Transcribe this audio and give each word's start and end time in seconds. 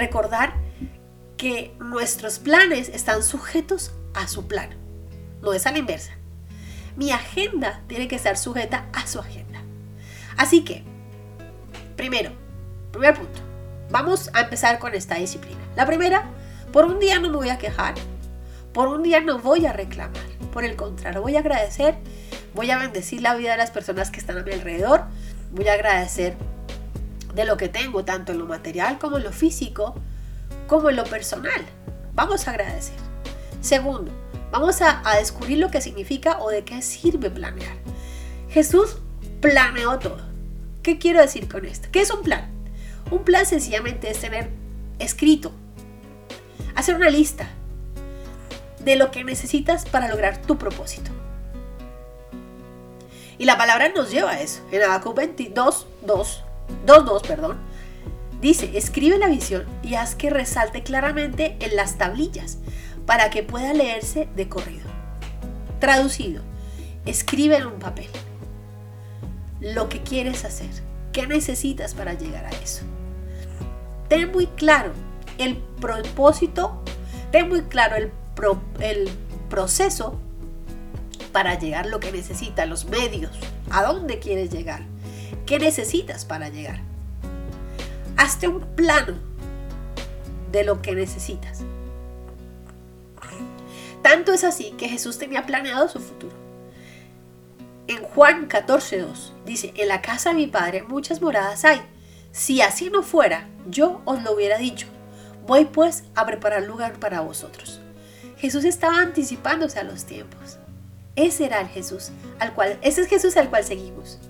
Recordar 0.00 0.54
que 1.36 1.74
nuestros 1.78 2.38
planes 2.38 2.88
están 2.88 3.22
sujetos 3.22 3.92
a 4.14 4.28
su 4.28 4.48
plan, 4.48 4.70
no 5.42 5.52
es 5.52 5.66
a 5.66 5.72
la 5.72 5.78
inversa. 5.78 6.12
Mi 6.96 7.12
agenda 7.12 7.82
tiene 7.86 8.08
que 8.08 8.16
estar 8.16 8.38
sujeta 8.38 8.86
a 8.94 9.06
su 9.06 9.18
agenda. 9.18 9.60
Así 10.38 10.64
que, 10.64 10.84
primero, 11.96 12.32
primer 12.92 13.14
punto, 13.14 13.40
vamos 13.90 14.30
a 14.32 14.40
empezar 14.40 14.78
con 14.78 14.94
esta 14.94 15.16
disciplina. 15.16 15.60
La 15.76 15.84
primera, 15.84 16.24
por 16.72 16.86
un 16.86 16.98
día 16.98 17.18
no 17.18 17.28
me 17.28 17.36
voy 17.36 17.50
a 17.50 17.58
quejar, 17.58 17.92
por 18.72 18.88
un 18.88 19.02
día 19.02 19.20
no 19.20 19.38
voy 19.38 19.66
a 19.66 19.74
reclamar, 19.74 20.24
por 20.50 20.64
el 20.64 20.76
contrario, 20.76 21.20
voy 21.20 21.36
a 21.36 21.40
agradecer, 21.40 21.98
voy 22.54 22.70
a 22.70 22.78
bendecir 22.78 23.20
la 23.20 23.34
vida 23.34 23.50
de 23.50 23.58
las 23.58 23.70
personas 23.70 24.10
que 24.10 24.18
están 24.20 24.38
a 24.38 24.44
mi 24.44 24.52
alrededor, 24.52 25.04
voy 25.52 25.68
a 25.68 25.74
agradecer 25.74 26.38
de 27.34 27.44
lo 27.44 27.56
que 27.56 27.68
tengo, 27.68 28.04
tanto 28.04 28.32
en 28.32 28.38
lo 28.38 28.46
material 28.46 28.98
como 28.98 29.18
en 29.18 29.24
lo 29.24 29.32
físico, 29.32 29.94
como 30.66 30.90
en 30.90 30.96
lo 30.96 31.04
personal. 31.04 31.64
Vamos 32.14 32.46
a 32.46 32.52
agradecer. 32.52 32.96
Segundo, 33.60 34.12
vamos 34.50 34.80
a, 34.80 35.02
descubrir 35.18 35.58
lo 35.58 35.70
que 35.70 35.80
significa 35.80 36.38
o 36.38 36.50
de 36.50 36.64
qué 36.64 36.82
sirve 36.82 37.30
planear. 37.30 37.76
Jesús 38.48 38.96
planeó 39.40 39.98
todo. 39.98 40.20
¿Qué 40.82 40.98
quiero 40.98 41.20
decir 41.20 41.48
con 41.48 41.66
esto? 41.66 41.88
¿Qué 41.92 42.00
es 42.00 42.10
un 42.10 42.22
plan? 42.22 42.50
Un 43.10 43.24
plan 43.24 43.44
sencillamente 43.44 44.10
es 44.10 44.18
tener 44.20 44.50
escrito, 44.98 45.52
hacer 46.74 46.94
una 46.94 47.10
lista 47.10 47.48
de 48.84 48.96
lo 48.96 49.10
que 49.10 49.24
necesitas 49.24 49.84
para 49.84 50.08
lograr 50.08 50.40
tu 50.42 50.56
propósito. 50.56 51.10
Y 53.38 53.44
la 53.44 53.56
palabra 53.56 53.88
nos 53.88 54.10
lleva 54.10 54.32
a 54.32 54.40
eso. 54.40 54.62
En 54.70 54.82
Habacuc 54.82 55.16
22, 55.16 55.86
2, 56.02 56.44
2.2, 56.86 57.26
perdón, 57.26 57.58
dice, 58.40 58.76
escribe 58.76 59.18
la 59.18 59.28
visión 59.28 59.64
y 59.82 59.94
haz 59.94 60.14
que 60.14 60.30
resalte 60.30 60.82
claramente 60.82 61.56
en 61.60 61.76
las 61.76 61.98
tablillas 61.98 62.58
para 63.06 63.30
que 63.30 63.42
pueda 63.42 63.72
leerse 63.72 64.28
de 64.36 64.48
corrido. 64.48 64.88
Traducido, 65.78 66.42
escribe 67.06 67.56
en 67.56 67.66
un 67.66 67.78
papel 67.78 68.08
lo 69.60 69.88
que 69.88 70.02
quieres 70.02 70.44
hacer, 70.44 70.70
qué 71.12 71.26
necesitas 71.26 71.94
para 71.94 72.14
llegar 72.14 72.46
a 72.46 72.50
eso. 72.50 72.82
Ten 74.08 74.30
muy 74.32 74.46
claro 74.46 74.92
el 75.38 75.56
propósito, 75.80 76.82
ten 77.30 77.48
muy 77.48 77.62
claro 77.62 77.96
el, 77.96 78.10
el 78.80 79.10
proceso 79.48 80.18
para 81.32 81.58
llegar 81.58 81.86
lo 81.86 82.00
que 82.00 82.12
necesitas, 82.12 82.68
los 82.68 82.86
medios, 82.86 83.32
a 83.70 83.82
dónde 83.82 84.18
quieres 84.18 84.50
llegar. 84.50 84.89
¿Qué 85.50 85.58
necesitas 85.58 86.24
para 86.24 86.48
llegar? 86.48 86.78
Hazte 88.16 88.46
un 88.46 88.60
plano 88.76 89.14
de 90.52 90.62
lo 90.62 90.80
que 90.80 90.94
necesitas. 90.94 91.62
Tanto 94.00 94.32
es 94.32 94.44
así 94.44 94.70
que 94.78 94.88
Jesús 94.88 95.18
tenía 95.18 95.46
planeado 95.46 95.88
su 95.88 95.98
futuro. 95.98 96.36
En 97.88 98.00
Juan 98.04 98.48
14.2 98.48 99.32
dice, 99.44 99.72
en 99.74 99.88
la 99.88 100.00
casa 100.02 100.30
de 100.30 100.36
mi 100.36 100.46
padre 100.46 100.84
muchas 100.84 101.20
moradas 101.20 101.64
hay. 101.64 101.82
Si 102.30 102.60
así 102.62 102.88
no 102.88 103.02
fuera, 103.02 103.48
yo 103.68 104.02
os 104.04 104.22
lo 104.22 104.34
hubiera 104.34 104.56
dicho. 104.56 104.86
Voy 105.48 105.64
pues 105.64 106.04
a 106.14 106.26
preparar 106.26 106.62
lugar 106.62 107.00
para 107.00 107.22
vosotros. 107.22 107.80
Jesús 108.36 108.62
estaba 108.62 109.00
anticipándose 109.00 109.80
a 109.80 109.82
los 109.82 110.04
tiempos. 110.04 110.58
Ese 111.16 111.46
era 111.46 111.60
el 111.60 111.66
Jesús 111.66 112.12
al 112.38 112.54
cual, 112.54 112.78
ese 112.82 113.00
es 113.00 113.08
Jesús 113.08 113.36
al 113.36 113.50
cual 113.50 113.64
seguimos. 113.64 114.20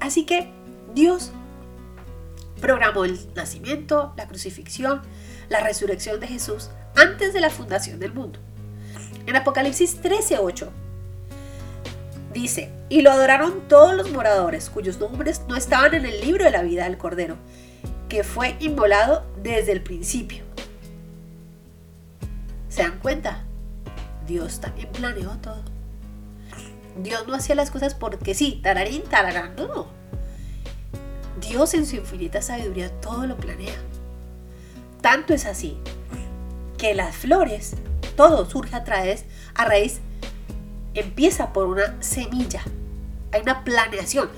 Así 0.00 0.24
que 0.24 0.50
Dios 0.94 1.30
programó 2.60 3.04
el 3.04 3.18
nacimiento, 3.34 4.12
la 4.16 4.26
crucifixión, 4.26 5.02
la 5.48 5.60
resurrección 5.60 6.20
de 6.20 6.26
Jesús 6.26 6.70
antes 6.96 7.32
de 7.32 7.40
la 7.40 7.50
fundación 7.50 8.00
del 8.00 8.12
mundo. 8.12 8.38
En 9.26 9.36
Apocalipsis 9.36 10.00
13:8 10.02 10.68
dice, 12.32 12.70
y 12.88 13.02
lo 13.02 13.10
adoraron 13.10 13.68
todos 13.68 13.94
los 13.94 14.10
moradores 14.10 14.70
cuyos 14.70 14.98
nombres 14.98 15.42
no 15.48 15.56
estaban 15.56 15.94
en 15.94 16.06
el 16.06 16.20
libro 16.20 16.44
de 16.44 16.50
la 16.50 16.62
vida 16.62 16.84
del 16.84 16.98
Cordero, 16.98 17.36
que 18.08 18.24
fue 18.24 18.56
inmolado 18.60 19.24
desde 19.42 19.72
el 19.72 19.82
principio. 19.82 20.44
¿Se 22.68 22.82
dan 22.82 22.98
cuenta? 23.00 23.44
Dios 24.26 24.60
también 24.60 24.88
planeó 24.92 25.30
todo. 25.38 25.79
Dios 26.96 27.26
no 27.26 27.34
hacía 27.34 27.54
las 27.54 27.70
cosas 27.70 27.94
porque 27.94 28.34
sí, 28.34 28.60
tararín, 28.62 29.02
tararán, 29.02 29.54
no. 29.56 29.86
Dios 31.40 31.74
en 31.74 31.86
su 31.86 31.96
infinita 31.96 32.42
sabiduría 32.42 32.90
todo 33.00 33.26
lo 33.26 33.36
planea. 33.36 33.76
Tanto 35.00 35.32
es 35.32 35.46
así 35.46 35.78
que 36.76 36.94
las 36.94 37.16
flores, 37.16 37.74
todo 38.16 38.48
surge 38.48 38.76
a 38.76 38.84
través, 38.84 39.24
a 39.54 39.64
raíz, 39.64 40.00
empieza 40.94 41.52
por 41.52 41.66
una 41.66 42.02
semilla. 42.02 42.62
Hay 43.32 43.42
una 43.42 43.64
planeación. 43.64 44.30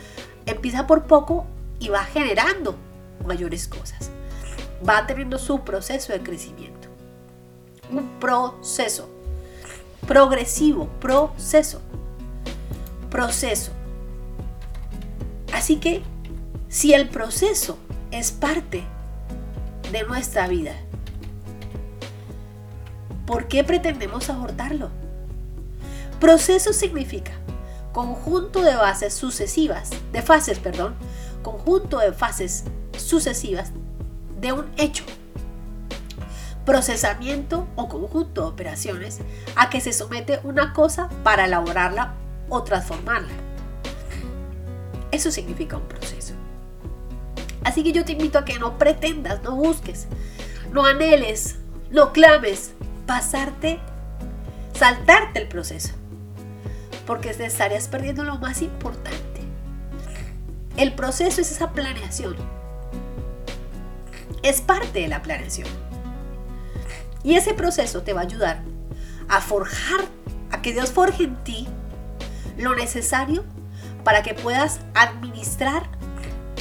Empieza 0.46 0.86
por 0.86 1.04
poco 1.04 1.46
y 1.78 1.88
va 1.88 2.04
generando 2.04 2.76
mayores 3.26 3.68
cosas. 3.68 4.10
Va 4.86 5.06
teniendo 5.06 5.38
su 5.38 5.60
proceso 5.60 6.12
de 6.12 6.22
crecimiento. 6.22 6.88
Un 7.90 8.18
proceso. 8.18 9.08
Progresivo, 10.06 10.88
proceso 11.00 11.80
proceso. 13.12 13.72
Así 15.52 15.76
que 15.76 16.02
si 16.68 16.94
el 16.94 17.10
proceso 17.10 17.78
es 18.10 18.32
parte 18.32 18.82
de 19.92 20.02
nuestra 20.04 20.48
vida, 20.48 20.72
¿por 23.26 23.48
qué 23.48 23.64
pretendemos 23.64 24.30
abortarlo? 24.30 24.88
Proceso 26.20 26.72
significa 26.72 27.32
conjunto 27.92 28.62
de 28.62 28.76
bases 28.76 29.12
sucesivas, 29.12 29.90
de 30.12 30.22
fases, 30.22 30.58
perdón, 30.58 30.94
conjunto 31.42 31.98
de 31.98 32.14
fases 32.14 32.64
sucesivas 32.96 33.72
de 34.40 34.54
un 34.54 34.72
hecho. 34.78 35.04
Procesamiento 36.64 37.68
o 37.76 37.90
conjunto 37.90 38.40
de 38.40 38.48
operaciones 38.48 39.18
a 39.54 39.68
que 39.68 39.82
se 39.82 39.92
somete 39.92 40.40
una 40.44 40.72
cosa 40.72 41.10
para 41.22 41.44
elaborarla 41.44 42.14
o 42.52 42.62
transformarla. 42.62 43.32
Eso 45.10 45.30
significa 45.30 45.78
un 45.78 45.88
proceso. 45.88 46.34
Así 47.64 47.82
que 47.82 47.92
yo 47.92 48.04
te 48.04 48.12
invito 48.12 48.38
a 48.38 48.44
que 48.44 48.58
no 48.58 48.76
pretendas, 48.76 49.42
no 49.42 49.56
busques, 49.56 50.06
no 50.70 50.84
anheles, 50.84 51.56
no 51.90 52.12
clames, 52.12 52.74
pasarte, 53.06 53.80
saltarte 54.74 55.40
el 55.40 55.48
proceso. 55.48 55.94
Porque 57.06 57.30
estarías 57.30 57.88
perdiendo 57.88 58.22
lo 58.22 58.36
más 58.36 58.60
importante. 58.60 59.40
El 60.76 60.94
proceso 60.94 61.40
es 61.40 61.50
esa 61.50 61.72
planeación. 61.72 62.36
Es 64.42 64.60
parte 64.60 65.00
de 65.00 65.08
la 65.08 65.22
planeación. 65.22 65.68
Y 67.24 67.36
ese 67.36 67.54
proceso 67.54 68.02
te 68.02 68.12
va 68.12 68.20
a 68.20 68.24
ayudar 68.24 68.62
a 69.28 69.40
forjar, 69.40 70.02
a 70.50 70.60
que 70.60 70.74
Dios 70.74 70.92
forje 70.92 71.24
en 71.24 71.36
ti 71.44 71.66
lo 72.62 72.74
necesario 72.74 73.44
para 74.04 74.22
que 74.22 74.34
puedas 74.34 74.80
administrar, 74.94 75.84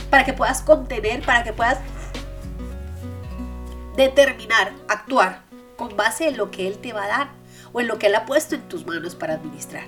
para 0.09 0.25
que 0.25 0.34
puedas 0.34 0.61
contener, 0.61 1.22
para 1.23 1.43
que 1.43 1.53
puedas 1.53 1.79
determinar, 3.96 4.73
actuar 4.87 5.43
con 5.78 5.96
base 5.96 6.28
en 6.28 6.37
lo 6.37 6.52
que 6.52 6.67
Él 6.67 6.78
te 6.78 6.93
va 6.93 7.05
a 7.05 7.08
dar 7.08 7.29
o 7.73 7.81
en 7.81 7.87
lo 7.87 7.97
que 7.97 8.08
Él 8.08 8.16
ha 8.16 8.26
puesto 8.26 8.55
en 8.55 8.61
tus 8.67 8.85
manos 8.85 9.16
para 9.16 9.35
administrar. 9.35 9.85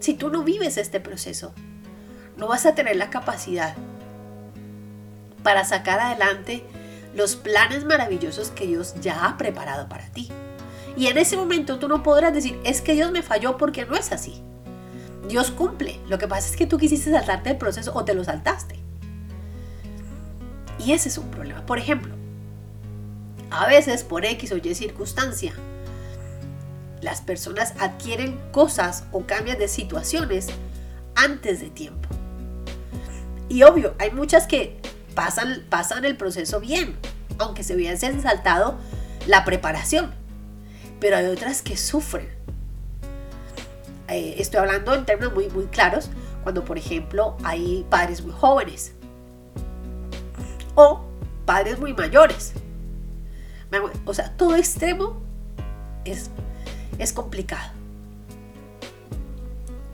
Si 0.00 0.14
tú 0.14 0.30
no 0.30 0.42
vives 0.42 0.76
este 0.76 1.00
proceso, 1.00 1.52
no 2.36 2.48
vas 2.48 2.66
a 2.66 2.74
tener 2.74 2.96
la 2.96 3.10
capacidad 3.10 3.74
para 5.42 5.64
sacar 5.64 6.00
adelante 6.00 6.64
los 7.14 7.36
planes 7.36 7.84
maravillosos 7.84 8.50
que 8.50 8.66
Dios 8.66 8.94
ya 9.00 9.26
ha 9.26 9.36
preparado 9.36 9.88
para 9.88 10.08
ti. 10.10 10.30
Y 10.96 11.06
en 11.06 11.18
ese 11.18 11.36
momento 11.36 11.78
tú 11.78 11.88
no 11.88 12.02
podrás 12.02 12.34
decir, 12.34 12.58
es 12.64 12.80
que 12.80 12.94
Dios 12.94 13.12
me 13.12 13.22
falló 13.22 13.56
porque 13.56 13.86
no 13.86 13.96
es 13.96 14.12
así. 14.12 14.42
Dios 15.28 15.50
cumple. 15.50 16.00
Lo 16.08 16.18
que 16.18 16.28
pasa 16.28 16.48
es 16.48 16.56
que 16.56 16.66
tú 16.66 16.78
quisiste 16.78 17.10
saltarte 17.10 17.50
el 17.50 17.58
proceso 17.58 17.92
o 17.94 18.04
te 18.04 18.14
lo 18.14 18.24
saltaste. 18.24 18.76
Y 20.78 20.92
ese 20.92 21.08
es 21.08 21.18
un 21.18 21.30
problema. 21.30 21.64
Por 21.64 21.78
ejemplo, 21.78 22.14
a 23.50 23.66
veces 23.66 24.02
por 24.02 24.24
X 24.24 24.52
o 24.52 24.56
Y 24.56 24.74
circunstancia, 24.74 25.52
las 27.00 27.20
personas 27.20 27.74
adquieren 27.78 28.38
cosas 28.52 29.04
o 29.12 29.26
cambian 29.26 29.58
de 29.58 29.68
situaciones 29.68 30.48
antes 31.14 31.60
de 31.60 31.70
tiempo. 31.70 32.08
Y 33.48 33.64
obvio, 33.64 33.94
hay 33.98 34.10
muchas 34.10 34.46
que 34.46 34.80
pasan, 35.14 35.66
pasan 35.68 36.04
el 36.04 36.16
proceso 36.16 36.60
bien, 36.60 36.96
aunque 37.38 37.62
se 37.62 37.74
hubiesen 37.74 38.22
saltado 38.22 38.78
la 39.26 39.44
preparación. 39.44 40.14
Pero 41.00 41.16
hay 41.16 41.26
otras 41.26 41.62
que 41.62 41.76
sufren 41.76 42.41
eh, 44.14 44.34
estoy 44.38 44.60
hablando 44.60 44.94
en 44.94 45.04
términos 45.04 45.34
muy, 45.34 45.48
muy 45.48 45.66
claros, 45.66 46.10
cuando 46.42 46.64
por 46.64 46.78
ejemplo 46.78 47.36
hay 47.44 47.86
padres 47.88 48.22
muy 48.22 48.32
jóvenes 48.32 48.94
o 50.74 51.04
padres 51.44 51.78
muy 51.78 51.92
mayores. 51.94 52.52
O 54.04 54.12
sea, 54.12 54.36
todo 54.36 54.56
extremo 54.56 55.20
es, 56.04 56.30
es 56.98 57.12
complicado. 57.12 57.72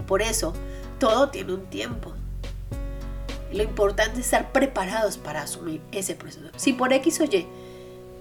Por 0.07 0.23
eso, 0.23 0.53
todo 0.99 1.29
tiene 1.29 1.53
un 1.53 1.67
tiempo. 1.67 2.13
Lo 3.53 3.63
importante 3.63 4.21
es 4.21 4.27
estar 4.27 4.53
preparados 4.53 5.17
para 5.17 5.43
asumir 5.43 5.81
ese 5.93 6.15
proceso. 6.15 6.49
Si 6.57 6.73
por 6.73 6.93
X 6.93 7.21
o 7.21 7.25
Y 7.25 7.47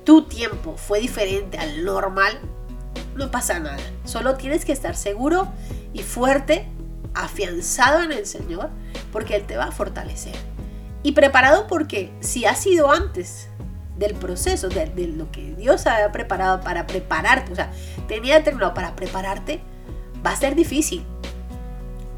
tu 0.04 0.24
tiempo 0.24 0.78
fue 0.78 1.00
diferente 1.00 1.58
al 1.58 1.84
normal, 1.84 2.40
no 3.16 3.32
pasa 3.32 3.60
nada. 3.60 3.78
Solo 4.06 4.36
tienes 4.36 4.64
que 4.64 4.72
estar 4.72 4.96
seguro 4.96 5.48
y 5.98 6.04
fuerte, 6.04 6.68
afianzado 7.16 8.04
en 8.04 8.12
el 8.12 8.28
Señor, 8.28 8.70
porque 9.12 9.36
Él 9.36 9.48
te 9.48 9.58
va 9.58 9.66
a 9.66 9.72
fortalecer. 9.72 10.36
Y 11.02 11.14
preparado 11.14 11.66
porque 11.66 12.14
si 12.20 12.46
ha 12.46 12.54
sido 12.54 12.92
antes 12.92 13.50
del 13.98 14.14
proceso, 14.14 14.70
de, 14.70 14.86
de, 14.86 15.08
lo 15.08 15.32
que 15.32 15.56
Dios 15.56 15.88
había 15.88 16.12
preparado 16.12 16.62
para 16.62 16.86
prepararte, 16.86 17.52
o 17.52 17.56
sea, 17.56 17.72
tenía 18.08 18.36
determinado 18.36 18.76
para 18.76 18.96
prepararte, 18.96 19.62
va 20.24 20.32
a 20.32 20.36
ser 20.36 20.54
difícil, 20.54 21.04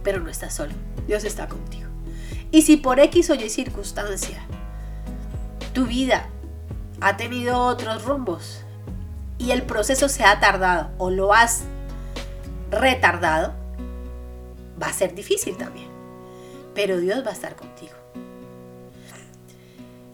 pero 0.04 0.20
no 0.20 0.30
estás 0.30 0.54
solo, 0.54 0.74
Dios 1.08 1.24
está 1.24 1.48
contigo. 1.48 1.88
Y 2.52 2.64
si 2.64 2.76
por 2.76 3.00
X 3.00 3.30
o 3.30 3.36
Y 3.36 3.50
circunstancia 3.50 4.42
tu 5.72 5.86
vida 5.86 6.28
ha 7.00 7.16
tenido 7.16 7.58
otros 7.60 8.04
rumbos 8.04 8.62
y 9.38 9.52
el 9.52 9.62
proceso 9.64 10.10
se 10.10 10.26
ha 10.26 10.42
tardado 10.42 10.90
o 10.98 11.12
lo 11.12 11.34
has 11.34 11.64
retardado, 12.72 13.59
va 14.82 14.88
a 14.88 14.94
ser 14.94 15.16
difícil 15.16 15.58
también. 15.58 15.88
Pero 16.76 16.98
Dios 16.98 17.26
va 17.26 17.32
a 17.32 17.34
estar 17.34 17.56
contigo. 17.56 17.94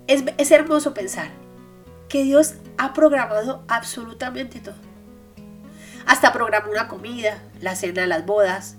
Es, 0.07 0.23
es 0.38 0.51
hermoso 0.51 0.94
pensar 0.94 1.29
que 2.09 2.23
Dios 2.23 2.56
ha 2.77 2.94
programado 2.94 3.63
absolutamente 3.67 4.59
todo. 4.59 4.75
Hasta 6.06 6.31
programó 6.31 6.71
una 6.71 6.88
comida, 6.88 7.41
la 7.62 7.75
cena, 7.75 8.06
las 8.06 8.25
bodas, 8.25 8.77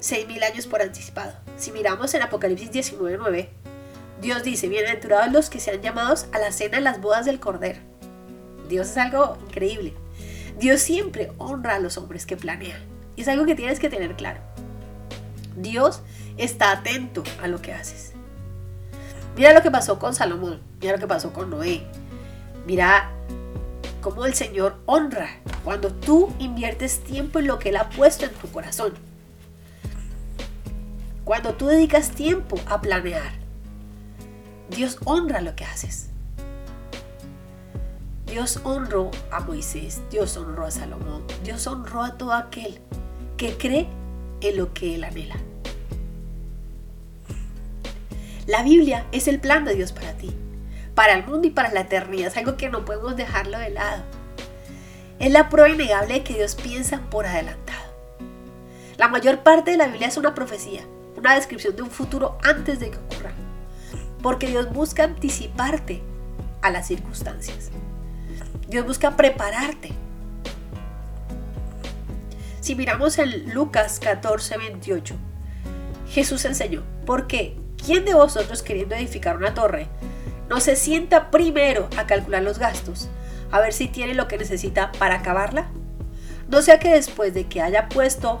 seis 0.00 0.26
mil 0.26 0.42
años 0.42 0.66
por 0.66 0.82
anticipado. 0.82 1.32
Si 1.56 1.70
miramos 1.70 2.12
en 2.14 2.22
Apocalipsis 2.22 2.72
19.9, 2.72 3.48
Dios 4.20 4.42
dice, 4.42 4.68
bienaventurados 4.68 5.32
los 5.32 5.50
que 5.50 5.60
sean 5.60 5.80
llamados 5.80 6.26
a 6.32 6.38
la 6.38 6.52
cena 6.52 6.78
en 6.78 6.84
las 6.84 7.00
bodas 7.00 7.24
del 7.24 7.40
Cordero. 7.40 7.80
Dios 8.68 8.90
es 8.90 8.96
algo 8.96 9.38
increíble. 9.46 9.94
Dios 10.58 10.80
siempre 10.80 11.32
honra 11.38 11.76
a 11.76 11.78
los 11.78 11.96
hombres 11.98 12.26
que 12.26 12.36
planean. 12.36 12.80
Y 13.16 13.22
es 13.22 13.28
algo 13.28 13.46
que 13.46 13.54
tienes 13.54 13.78
que 13.78 13.88
tener 13.88 14.16
claro. 14.16 14.40
Dios 15.56 16.02
está 16.36 16.72
atento 16.72 17.22
a 17.42 17.48
lo 17.48 17.60
que 17.60 17.72
haces. 17.72 18.12
Mira 19.36 19.52
lo 19.52 19.62
que 19.62 19.70
pasó 19.70 19.98
con 19.98 20.14
Salomón, 20.14 20.60
mira 20.80 20.92
lo 20.92 20.98
que 20.98 21.06
pasó 21.06 21.32
con 21.32 21.50
Noé, 21.50 21.86
Mira 22.66 23.10
cómo 24.00 24.24
el 24.24 24.34
Señor 24.34 24.76
honra 24.86 25.28
cuando 25.64 25.92
tú 25.92 26.32
inviertes 26.38 27.00
tiempo 27.00 27.38
en 27.38 27.48
lo 27.48 27.58
que 27.58 27.70
Él 27.70 27.76
ha 27.76 27.90
puesto 27.90 28.24
en 28.24 28.32
tu 28.32 28.50
corazón. 28.50 28.92
Cuando 31.24 31.54
tú 31.54 31.66
dedicas 31.66 32.10
tiempo 32.10 32.58
a 32.66 32.80
planear, 32.80 33.32
Dios 34.70 34.98
honra 35.04 35.40
lo 35.40 35.56
que 35.56 35.64
haces. 35.64 36.08
Dios 38.26 38.60
honró 38.64 39.10
a 39.30 39.40
Moisés, 39.40 40.00
Dios 40.10 40.36
honró 40.36 40.66
a 40.66 40.70
Salomón, 40.70 41.24
Dios 41.44 41.66
honró 41.66 42.02
a 42.02 42.16
todo 42.16 42.32
aquel 42.32 42.80
que 43.36 43.56
cree 43.56 43.88
en 44.42 44.56
lo 44.56 44.72
que 44.74 44.94
Él 44.94 45.04
anhela. 45.04 45.36
La 48.46 48.62
Biblia 48.62 49.06
es 49.12 49.28
el 49.28 49.40
plan 49.40 49.64
de 49.64 49.74
Dios 49.74 49.92
para 49.92 50.12
ti 50.14 50.34
para 50.94 51.14
el 51.14 51.26
mundo 51.26 51.46
y 51.46 51.50
para 51.50 51.72
la 51.72 51.80
eternidad. 51.80 52.28
Es 52.28 52.36
algo 52.36 52.56
que 52.56 52.68
no 52.68 52.84
podemos 52.84 53.16
dejarlo 53.16 53.58
de 53.58 53.70
lado. 53.70 54.02
Es 55.18 55.30
la 55.32 55.48
prueba 55.48 55.68
innegable 55.68 56.14
de 56.14 56.22
que 56.24 56.34
Dios 56.34 56.54
piensa 56.54 57.00
por 57.10 57.26
adelantado. 57.26 57.92
La 58.96 59.08
mayor 59.08 59.40
parte 59.40 59.72
de 59.72 59.76
la 59.76 59.86
Biblia 59.86 60.08
es 60.08 60.16
una 60.16 60.34
profecía, 60.34 60.82
una 61.16 61.34
descripción 61.34 61.74
de 61.76 61.82
un 61.82 61.90
futuro 61.90 62.38
antes 62.42 62.80
de 62.80 62.90
que 62.90 62.98
ocurra. 62.98 63.32
Porque 64.22 64.48
Dios 64.48 64.72
busca 64.72 65.04
anticiparte 65.04 66.02
a 66.60 66.70
las 66.70 66.86
circunstancias. 66.86 67.70
Dios 68.68 68.86
busca 68.86 69.16
prepararte. 69.16 69.92
Si 72.62 72.76
miramos 72.76 73.18
en 73.18 73.52
Lucas 73.52 73.98
14, 73.98 74.56
28, 74.56 75.16
Jesús 76.08 76.44
enseñó, 76.44 76.84
porque 77.04 77.56
¿quién 77.84 78.04
de 78.04 78.14
vosotros 78.14 78.62
queriendo 78.62 78.94
edificar 78.94 79.36
una 79.36 79.52
torre 79.52 79.88
no 80.48 80.60
se 80.60 80.76
sienta 80.76 81.32
primero 81.32 81.88
a 81.96 82.06
calcular 82.06 82.40
los 82.40 82.60
gastos, 82.60 83.08
a 83.50 83.58
ver 83.58 83.72
si 83.72 83.88
tiene 83.88 84.14
lo 84.14 84.28
que 84.28 84.38
necesita 84.38 84.92
para 84.92 85.16
acabarla? 85.16 85.70
No 86.48 86.62
sea 86.62 86.78
que 86.78 86.90
después 86.90 87.34
de 87.34 87.48
que 87.48 87.60
haya 87.60 87.88
puesto 87.88 88.40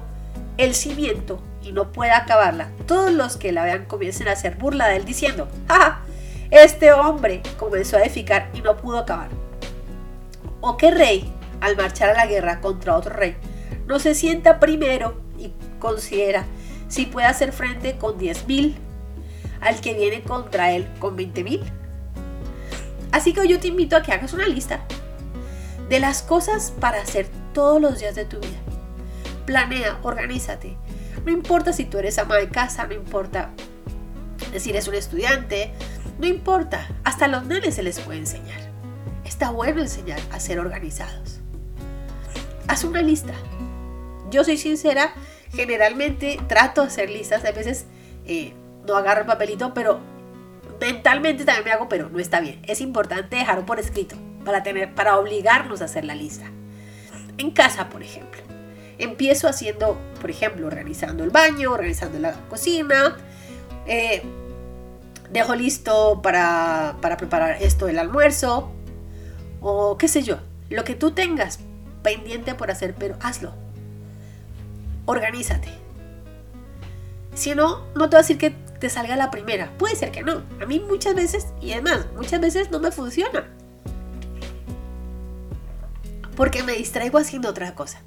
el 0.56 0.76
cimiento 0.76 1.42
y 1.60 1.72
no 1.72 1.90
pueda 1.90 2.18
acabarla, 2.18 2.70
todos 2.86 3.10
los 3.10 3.36
que 3.36 3.50
la 3.50 3.64
vean 3.64 3.86
comiencen 3.86 4.28
a 4.28 4.32
hacer 4.32 4.54
burla 4.54 4.86
de 4.86 4.98
él 4.98 5.04
diciendo, 5.04 5.48
¡Ja! 5.66 6.02
Este 6.52 6.92
hombre 6.92 7.42
comenzó 7.58 7.96
a 7.96 8.02
edificar 8.02 8.50
y 8.54 8.60
no 8.60 8.76
pudo 8.76 8.98
acabar. 8.98 9.30
¿O 10.60 10.76
qué 10.76 10.92
rey, 10.92 11.34
al 11.60 11.76
marchar 11.76 12.10
a 12.10 12.14
la 12.14 12.26
guerra 12.26 12.60
contra 12.60 12.96
otro 12.96 13.16
rey, 13.16 13.36
no 13.86 13.98
se 13.98 14.14
sienta 14.14 14.60
primero 14.60 15.20
y 15.38 15.52
considera 15.78 16.44
si 16.88 17.06
puede 17.06 17.26
hacer 17.26 17.52
frente 17.52 17.96
con 17.96 18.18
10.000 18.18 18.74
al 19.60 19.80
que 19.80 19.94
viene 19.94 20.22
contra 20.22 20.72
él 20.72 20.88
con 20.98 21.16
20.000? 21.16 21.62
Así 23.12 23.32
que 23.32 23.46
yo 23.46 23.60
te 23.60 23.68
invito 23.68 23.96
a 23.96 24.02
que 24.02 24.12
hagas 24.12 24.32
una 24.32 24.46
lista 24.46 24.84
de 25.88 26.00
las 26.00 26.22
cosas 26.22 26.72
para 26.80 27.02
hacer 27.02 27.28
todos 27.52 27.80
los 27.80 27.98
días 27.98 28.14
de 28.14 28.24
tu 28.24 28.38
vida. 28.38 28.58
Planea, 29.44 29.98
organízate. 30.02 30.76
No 31.24 31.30
importa 31.30 31.72
si 31.72 31.84
tú 31.84 31.98
eres 31.98 32.18
ama 32.18 32.36
de 32.36 32.48
casa, 32.48 32.86
no 32.86 32.94
importa 32.94 33.50
si 34.56 34.70
eres 34.70 34.88
un 34.88 34.94
estudiante, 34.94 35.72
no 36.18 36.26
importa. 36.26 36.88
Hasta 37.04 37.28
los 37.28 37.44
nenes 37.44 37.74
se 37.74 37.82
les 37.82 38.00
puede 38.00 38.20
enseñar. 38.20 38.60
Está 39.24 39.50
bueno 39.50 39.80
enseñar 39.80 40.20
a 40.30 40.40
ser 40.40 40.58
organizados. 40.58 41.40
Haz 42.68 42.84
una 42.84 43.02
lista. 43.02 43.34
Yo 44.32 44.44
soy 44.44 44.56
sincera, 44.56 45.12
generalmente 45.54 46.40
trato 46.48 46.80
de 46.80 46.88
hacer 46.88 47.10
listas. 47.10 47.44
A 47.44 47.52
veces 47.52 47.84
eh, 48.24 48.54
no 48.86 48.96
agarro 48.96 49.20
el 49.20 49.26
papelito, 49.26 49.74
pero 49.74 50.00
mentalmente 50.80 51.44
también 51.44 51.66
me 51.66 51.70
hago, 51.70 51.88
pero 51.88 52.08
no 52.08 52.18
está 52.18 52.40
bien. 52.40 52.60
Es 52.66 52.80
importante 52.80 53.36
dejarlo 53.36 53.66
por 53.66 53.78
escrito 53.78 54.16
para, 54.44 54.62
tener, 54.62 54.94
para 54.94 55.18
obligarnos 55.18 55.82
a 55.82 55.84
hacer 55.84 56.06
la 56.06 56.14
lista. 56.14 56.46
En 57.36 57.50
casa, 57.50 57.90
por 57.90 58.02
ejemplo. 58.02 58.40
Empiezo 58.98 59.48
haciendo, 59.48 59.98
por 60.20 60.30
ejemplo, 60.30 60.66
organizando 60.66 61.24
el 61.24 61.30
baño, 61.30 61.70
organizando 61.70 62.18
la 62.18 62.32
cocina. 62.48 63.16
Eh, 63.86 64.22
dejo 65.30 65.54
listo 65.54 66.22
para, 66.22 66.96
para 67.02 67.18
preparar 67.18 67.62
esto, 67.62 67.86
el 67.86 67.98
almuerzo. 67.98 68.72
O 69.60 69.98
qué 69.98 70.08
sé 70.08 70.22
yo. 70.22 70.38
Lo 70.70 70.84
que 70.84 70.94
tú 70.94 71.10
tengas 71.10 71.58
pendiente 72.02 72.54
por 72.54 72.70
hacer, 72.70 72.94
pero 72.98 73.16
hazlo. 73.20 73.54
Organízate. 75.06 75.68
Si 77.34 77.54
no, 77.54 77.86
no 77.94 78.08
te 78.08 78.16
voy 78.16 78.20
a 78.20 78.22
decir 78.22 78.38
que 78.38 78.50
te 78.50 78.90
salga 78.90 79.16
la 79.16 79.30
primera. 79.30 79.70
Puede 79.78 79.96
ser 79.96 80.10
que 80.10 80.22
no. 80.22 80.42
A 80.60 80.66
mí 80.66 80.80
muchas 80.80 81.14
veces, 81.14 81.46
y 81.60 81.72
además, 81.72 82.06
muchas 82.14 82.40
veces 82.40 82.70
no 82.70 82.80
me 82.80 82.90
funciona. 82.90 83.48
Porque 86.36 86.62
me 86.62 86.72
distraigo 86.72 87.18
haciendo 87.18 87.48
otra 87.48 87.74
cosa. 87.74 88.00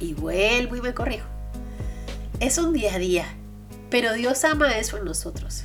Y 0.00 0.14
vuelvo 0.14 0.76
y 0.76 0.80
me 0.80 0.94
corrijo. 0.94 1.26
Es 2.40 2.58
un 2.58 2.72
día 2.72 2.94
a 2.94 2.98
día. 2.98 3.26
Pero 3.90 4.12
Dios 4.12 4.44
ama 4.44 4.76
eso 4.76 4.96
en 4.96 5.04
nosotros. 5.04 5.64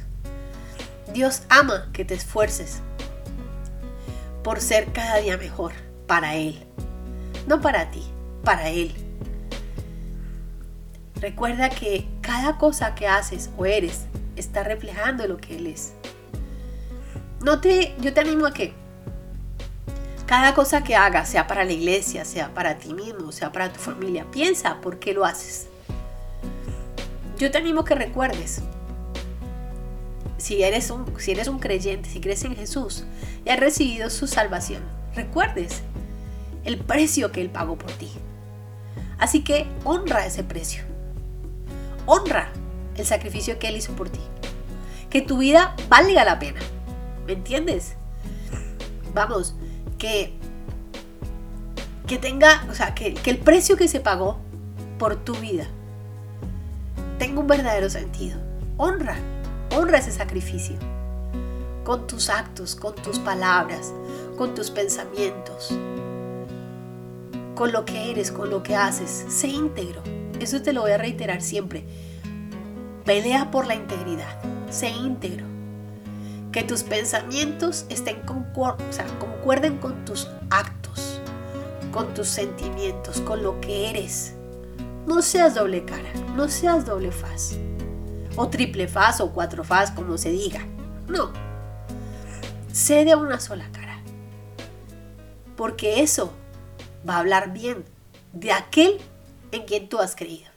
Dios 1.13 1.41
ama 1.50 1.89
que 1.91 2.06
te 2.06 2.13
esfuerces 2.13 2.82
por 4.44 4.62
ser 4.62 4.94
cada 4.94 5.18
día 5.18 5.38
mejor 5.38 5.74
para 6.06 6.36
Él. 6.36 6.63
No 7.48 7.62
para 7.62 7.89
ti, 7.89 8.03
para 8.44 8.70
Él. 8.70 8.94
Recuerda 11.22 11.70
que 11.70 12.08
cada 12.22 12.58
cosa 12.58 12.96
que 12.96 13.08
haces 13.08 13.50
o 13.58 13.66
eres 13.66 14.06
está 14.38 14.64
reflejando 14.64 15.28
lo 15.28 15.38
que 15.38 15.58
Él 15.58 15.68
es. 15.68 15.94
No 17.44 17.60
te, 17.60 17.94
yo 18.00 18.14
te 18.14 18.22
animo 18.22 18.46
a 18.46 18.54
que 18.54 18.74
cada 20.26 20.54
cosa 20.54 20.84
que 20.84 20.96
hagas, 20.96 21.28
sea 21.28 21.48
para 21.48 21.66
la 21.66 21.74
iglesia, 21.74 22.24
sea 22.24 22.54
para 22.54 22.78
ti 22.78 22.94
mismo, 22.94 23.32
sea 23.32 23.52
para 23.52 23.74
tu 23.74 23.80
familia, 23.80 24.26
piensa 24.32 24.80
por 24.80 25.00
qué 25.00 25.14
lo 25.14 25.26
haces. 25.26 25.68
Yo 27.38 27.50
te 27.50 27.58
animo 27.58 27.82
a 27.82 27.86
que 27.86 27.96
recuerdes, 27.96 28.62
si 30.38 30.64
eres 30.64 30.90
un, 30.90 31.20
si 31.20 31.32
eres 31.32 31.48
un 31.48 31.60
creyente, 31.60 32.10
si 32.10 32.22
crees 32.22 32.44
en 32.44 32.56
Jesús 32.56 33.06
y 33.44 33.50
has 33.50 33.60
recibido 33.60 34.10
su 34.10 34.28
salvación, 34.28 34.84
recuerdes 35.16 35.82
el 36.64 36.78
precio 36.78 37.32
que 37.32 37.42
Él 37.42 37.50
pagó 37.50 37.78
por 37.78 37.92
ti. 37.94 38.12
Así 39.18 39.44
que 39.44 39.68
honra 39.84 40.26
ese 40.26 40.44
precio. 40.44 40.88
Honra 42.12 42.50
el 42.96 43.06
sacrificio 43.06 43.60
que 43.60 43.68
Él 43.68 43.78
hizo 43.78 43.94
por 43.94 44.10
ti. 44.10 44.20
Que 45.12 45.22
tu 45.22 45.38
vida 45.38 45.75
valga 45.89 46.25
la 46.25 46.39
pena. 46.39 46.60
¿Me 47.28 47.34
entiendes? 47.34 47.94
Vamos, 49.13 49.54
que, 50.00 50.34
que 52.08 52.18
tenga, 52.18 52.66
o 52.68 52.74
sea, 52.74 52.96
que, 52.96 53.13
que 53.13 53.30
el 53.30 53.38
precio 53.38 53.78
que 53.78 53.88
se 53.88 54.00
pagó 54.00 54.39
por 54.98 55.18
tu 55.18 55.36
vida 55.36 55.68
tenga 57.20 57.42
un 57.42 57.48
verdadero 57.48 57.92
sentido. 57.92 58.39
Honra, 58.78 59.16
honra 59.75 60.00
ese 60.00 60.12
sacrificio 60.12 60.78
con 61.84 62.08
tus 62.08 62.32
actos, 62.32 62.75
con 62.75 62.96
tus 62.96 63.20
palabras, 63.20 63.94
con 64.36 64.56
tus 64.56 64.72
pensamientos, 64.72 65.70
con 67.54 67.72
lo 67.72 67.86
que 67.86 68.10
eres, 68.10 68.32
con 68.32 68.50
lo 68.50 68.63
que 68.63 68.75
haces. 68.75 69.25
Sé 69.30 69.50
íntegro. 69.50 70.01
Eso 70.39 70.62
te 70.62 70.74
lo 70.74 70.81
voy 70.81 70.91
a 70.91 70.98
reiterar 70.98 71.41
siempre. 71.41 71.84
Pelea 73.05 73.51
por 73.51 73.67
la 73.67 73.75
integridad. 73.75 74.39
Sé 74.69 74.89
íntegro. 74.89 75.46
Que 76.51 76.63
tus 76.63 76.84
pensamientos 76.84 77.86
estén 77.89 78.22
concuerden 78.22 79.77
con 79.77 80.05
tus 80.05 80.27
actos, 80.50 81.22
con 81.91 82.13
tus 82.13 82.27
sentimientos, 82.27 83.22
con 83.22 83.43
lo 83.43 83.60
que 83.62 83.89
eres. 83.89 84.34
No 85.05 85.22
seas 85.22 85.55
doble 85.55 85.86
cara, 85.86 86.10
no 86.36 86.50
seas 86.50 86.86
doble 86.86 87.12
faz. 87.12 87.58
O 88.36 88.48
triple 88.48 88.88
faz 88.88 89.22
o 89.22 89.31
cuatro 89.31 89.63
faz, 89.63 89.91
como 89.91 90.17
se 90.17 90.31
diga. 90.31 90.65
No. 91.08 91.31
Sé 92.72 93.05
de 93.05 93.15
una 93.15 93.39
sola 93.39 93.67
cara. 93.72 94.00
Porque 95.55 96.01
eso 96.01 96.34
va 97.08 97.15
a 97.15 97.19
hablar 97.19 97.53
bien 97.53 97.84
de 98.34 98.51
aquel 98.51 99.00
en 99.51 99.65
quien 99.65 99.89
tú 99.89 100.00
has 100.00 100.15
creído. 100.15 100.50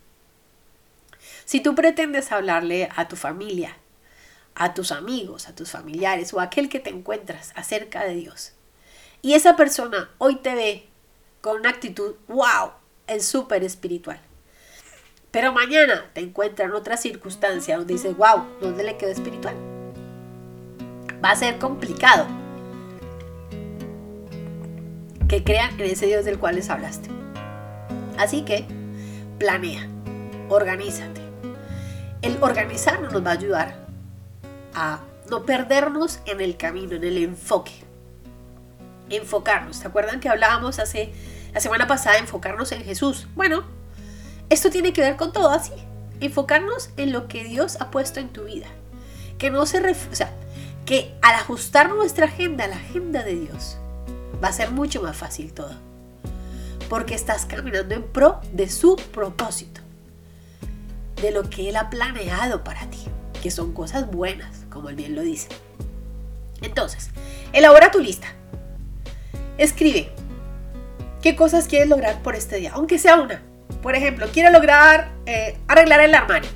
Si 1.45 1.61
tú 1.61 1.75
pretendes 1.75 2.33
hablarle 2.33 2.89
a 2.95 3.09
tu 3.09 3.17
familia, 3.17 3.77
a 4.55 4.75
tus 4.75 4.93
amigos, 4.93 5.49
a 5.49 5.55
tus 5.55 5.71
familiares 5.71 6.33
o 6.35 6.41
a 6.41 6.45
aquel 6.45 6.69
que 6.69 6.81
te 6.81 6.91
encuentras 6.91 7.53
acerca 7.55 8.05
de 8.05 8.15
Dios, 8.15 8.53
y 9.23 9.35
esa 9.35 9.57
persona 9.57 10.11
hoy 10.19 10.37
te 10.37 10.55
ve 10.55 10.89
con 11.41 11.61
una 11.61 11.71
actitud, 11.71 12.17
wow, 12.29 12.73
es 13.07 13.25
súper 13.25 13.65
espiritual. 13.65 14.21
Pero 15.31 15.53
mañana 15.53 16.11
te 16.13 16.21
encuentra 16.21 16.67
en 16.67 16.73
otra 16.73 16.97
circunstancia 16.97 17.79
donde 17.79 17.95
dices, 17.95 18.17
wow, 18.17 18.45
¿dónde 18.61 18.85
le 18.85 18.97
quedó 18.97 19.11
espiritual? 19.11 19.55
Va 21.25 21.31
a 21.31 21.37
ser 21.37 21.59
complicado 21.59 22.27
que 25.29 25.43
crean 25.43 25.81
en 25.81 25.91
ese 25.91 26.07
Dios 26.07 26.25
del 26.25 26.39
cual 26.39 26.57
les 26.57 26.69
hablaste. 26.69 27.09
Así 28.19 28.43
que 28.43 28.67
planea, 29.43 29.89
organízate. 30.49 31.21
El 32.23 32.41
organizarnos 32.41 33.13
nos 33.13 33.27
va 33.27 33.31
a 33.31 33.33
ayudar 33.33 33.75
a 34.73 35.01
no 35.29 35.45
perdernos 35.45 36.21
en 36.27 36.41
el 36.41 36.57
camino, 36.57 36.95
en 36.95 37.03
el 37.03 37.19
enfoque. 37.19 37.73
Enfocarnos. 39.11 39.79
¿Se 39.79 39.89
acuerdan 39.89 40.21
que 40.21 40.29
hablábamos 40.29 40.79
hace 40.79 41.13
la 41.53 41.59
semana 41.59 41.89
pasada 41.89 42.15
de 42.15 42.21
enfocarnos 42.21 42.71
en 42.71 42.85
Jesús? 42.85 43.27
Bueno, 43.35 43.65
esto 44.49 44.71
tiene 44.71 44.93
que 44.93 45.01
ver 45.01 45.17
con 45.17 45.33
todo 45.33 45.51
así. 45.51 45.73
Enfocarnos 46.21 46.91
en 46.97 47.11
lo 47.11 47.27
que 47.27 47.43
Dios 47.43 47.79
ha 47.81 47.91
puesto 47.91 48.21
en 48.21 48.29
tu 48.29 48.45
vida. 48.45 48.69
Que 49.39 49.51
no 49.51 49.67
se 49.67 49.83
sea, 50.13 50.31
que 50.87 51.17
al 51.21 51.35
ajustar 51.35 51.89
nuestra 51.89 52.27
agenda 52.27 52.67
a 52.67 52.69
la 52.69 52.77
agenda 52.77 53.25
de 53.25 53.35
Dios, 53.35 53.77
va 54.43 54.47
a 54.47 54.53
ser 54.53 54.71
mucho 54.71 55.03
más 55.03 55.17
fácil 55.17 55.53
todo. 55.53 55.92
Porque 56.93 57.15
estás 57.15 57.47
caminando 57.47 57.95
en 57.95 58.03
pro 58.03 58.39
de 58.53 58.69
su 58.69 58.97
propósito, 58.97 59.81
de 61.23 61.31
lo 61.31 61.49
que 61.49 61.71
Él 61.71 61.77
ha 61.77 61.89
planeado 61.89 62.63
para 62.65 62.83
ti, 62.91 62.99
que 63.43 63.51
son 63.51 63.73
cosas 63.73 64.11
buenas, 64.11 64.67
como 64.69 64.91
Él 64.91 64.97
bien 64.97 65.15
lo 65.15 65.23
dice. 65.23 65.49
Entonces, 66.61 67.09
elabora 67.55 67.91
tu 67.91 67.99
lista. 67.99 68.27
Escribe 69.57 70.13
qué 71.23 71.35
cosas 71.35 71.67
quieres 71.67 71.89
lograr 71.89 72.21
por 72.21 72.37
este 72.37 72.57
día, 72.57 72.73
aunque 72.75 72.99
sea 72.99 73.17
una. 73.17 73.41
Por 73.81 73.95
ejemplo, 73.95 74.27
quiero 74.31 74.51
lograr 74.51 75.13
eh, 75.25 75.57
arreglar 75.69 76.01
el 76.01 76.15
armario. 76.15 76.51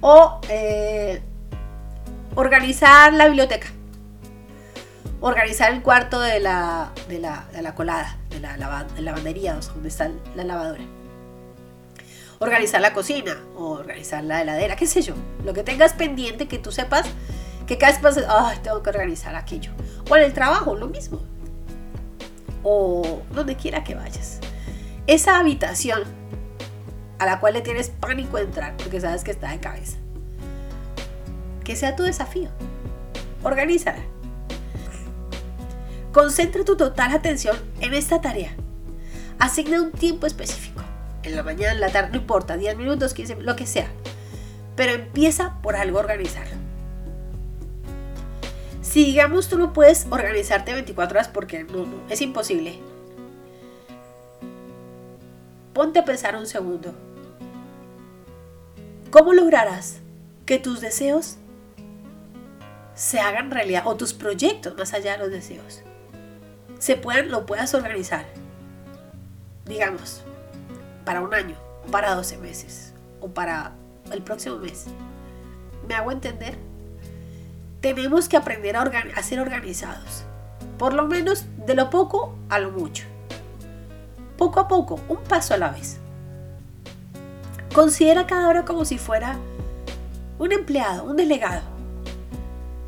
O 0.00 0.40
eh, 0.48 1.20
organizar 2.36 3.12
la 3.12 3.26
biblioteca 3.26 3.66
organizar 5.22 5.72
el 5.72 5.82
cuarto 5.82 6.20
de 6.20 6.40
la, 6.40 6.92
de 7.08 7.18
la, 7.20 7.46
de 7.52 7.62
la 7.62 7.74
colada, 7.74 8.18
de 8.28 8.40
la, 8.40 8.56
lavandería, 8.56 9.54
donde 9.54 9.88
está 9.88 10.10
la 10.34 10.44
lavadora. 10.44 10.82
Organizar 12.40 12.80
la 12.80 12.92
cocina 12.92 13.38
o 13.56 13.70
organizar 13.70 14.24
la 14.24 14.42
heladera, 14.42 14.74
qué 14.74 14.86
sé 14.86 15.00
yo. 15.00 15.14
Lo 15.44 15.54
que 15.54 15.62
tengas 15.62 15.92
pendiente 15.92 16.48
que 16.48 16.58
tú 16.58 16.72
sepas 16.72 17.06
que 17.68 17.78
cada 17.78 17.92
vez 17.92 18.02
vas, 18.02 18.18
ay, 18.28 18.58
tengo 18.64 18.82
que 18.82 18.90
organizar 18.90 19.36
aquello. 19.36 19.70
O 20.10 20.16
en 20.16 20.24
el 20.24 20.32
trabajo, 20.32 20.74
lo 20.74 20.88
mismo. 20.88 21.20
O 22.64 23.22
donde 23.30 23.54
quiera 23.54 23.84
que 23.84 23.94
vayas. 23.94 24.40
Esa 25.06 25.38
habitación 25.38 26.02
a 27.20 27.26
la 27.26 27.38
cual 27.38 27.54
le 27.54 27.60
tienes 27.60 27.90
pánico 27.90 28.38
entrar 28.38 28.76
porque 28.76 29.00
sabes 29.00 29.22
que 29.22 29.30
está 29.30 29.52
de 29.52 29.60
cabeza. 29.60 29.98
Que 31.62 31.76
sea 31.76 31.94
tu 31.94 32.02
desafío. 32.02 32.50
Organízala. 33.44 34.11
Concentra 36.12 36.62
tu 36.62 36.76
total 36.76 37.12
atención 37.12 37.56
en 37.80 37.94
esta 37.94 38.20
tarea. 38.20 38.54
Asigna 39.38 39.80
un 39.80 39.92
tiempo 39.92 40.26
específico. 40.26 40.82
En 41.22 41.34
la 41.34 41.42
mañana, 41.42 41.72
en 41.72 41.80
la 41.80 41.88
tarde, 41.88 42.10
no 42.10 42.16
importa, 42.18 42.58
10 42.58 42.76
minutos, 42.76 43.14
15, 43.14 43.36
lo 43.36 43.56
que 43.56 43.66
sea. 43.66 43.88
Pero 44.76 44.92
empieza 44.92 45.58
por 45.62 45.74
algo 45.74 45.98
organizar. 45.98 46.46
Si 48.82 49.06
digamos 49.06 49.48
tú 49.48 49.56
no 49.56 49.72
puedes 49.72 50.06
organizarte 50.10 50.74
24 50.74 51.18
horas 51.18 51.28
porque 51.28 51.64
no, 51.64 51.86
no, 51.86 52.02
es 52.10 52.20
imposible. 52.20 52.78
Ponte 55.72 56.00
a 56.00 56.04
pensar 56.04 56.36
un 56.36 56.46
segundo. 56.46 56.94
¿Cómo 59.10 59.32
lograrás 59.32 60.00
que 60.44 60.58
tus 60.58 60.82
deseos 60.82 61.36
se 62.94 63.18
hagan 63.18 63.50
realidad 63.50 63.84
o 63.86 63.96
tus 63.96 64.12
proyectos 64.12 64.76
más 64.76 64.92
allá 64.92 65.12
de 65.12 65.18
los 65.18 65.30
deseos? 65.30 65.82
Se 66.82 66.96
puedan, 66.96 67.30
lo 67.30 67.46
puedas 67.46 67.74
organizar. 67.74 68.24
Digamos, 69.66 70.22
para 71.04 71.20
un 71.20 71.32
año, 71.32 71.54
para 71.92 72.16
12 72.16 72.38
meses 72.38 72.92
o 73.20 73.28
para 73.28 73.70
el 74.10 74.20
próximo 74.20 74.56
mes. 74.56 74.86
¿Me 75.86 75.94
hago 75.94 76.10
entender? 76.10 76.58
Tenemos 77.80 78.28
que 78.28 78.36
aprender 78.36 78.74
a, 78.74 78.82
a 78.82 79.22
ser 79.22 79.38
organizados. 79.38 80.24
Por 80.76 80.92
lo 80.92 81.06
menos 81.06 81.44
de 81.66 81.76
lo 81.76 81.88
poco 81.88 82.36
a 82.48 82.58
lo 82.58 82.72
mucho. 82.72 83.04
Poco 84.36 84.58
a 84.58 84.66
poco, 84.66 84.98
un 85.08 85.18
paso 85.18 85.54
a 85.54 85.58
la 85.58 85.70
vez. 85.70 85.98
Considera 87.72 88.26
cada 88.26 88.48
hora 88.48 88.64
como 88.64 88.84
si 88.84 88.98
fuera 88.98 89.36
un 90.40 90.50
empleado, 90.50 91.04
un 91.04 91.16
delegado. 91.16 91.62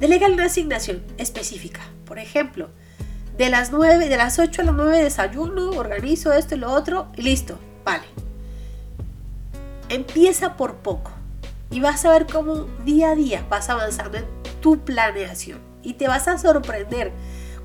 Delega 0.00 0.26
una 0.26 0.46
asignación 0.46 1.04
específica. 1.16 1.82
Por 2.04 2.18
ejemplo, 2.18 2.70
de 3.36 3.50
las 3.50 3.72
9, 3.72 4.08
de 4.08 4.16
las 4.16 4.38
8 4.38 4.62
a 4.62 4.64
las 4.64 4.74
9 4.74 5.02
desayuno, 5.02 5.70
organizo 5.70 6.32
esto 6.32 6.54
y 6.54 6.58
lo 6.58 6.70
otro 6.72 7.08
y 7.16 7.22
listo, 7.22 7.58
vale. 7.84 8.04
Empieza 9.88 10.56
por 10.56 10.76
poco 10.76 11.10
y 11.70 11.80
vas 11.80 12.04
a 12.04 12.10
ver 12.10 12.26
cómo 12.26 12.66
día 12.84 13.10
a 13.10 13.14
día 13.14 13.44
vas 13.50 13.68
avanzando 13.68 14.18
en 14.18 14.26
tu 14.60 14.78
planeación 14.84 15.58
y 15.82 15.94
te 15.94 16.06
vas 16.06 16.28
a 16.28 16.38
sorprender 16.38 17.12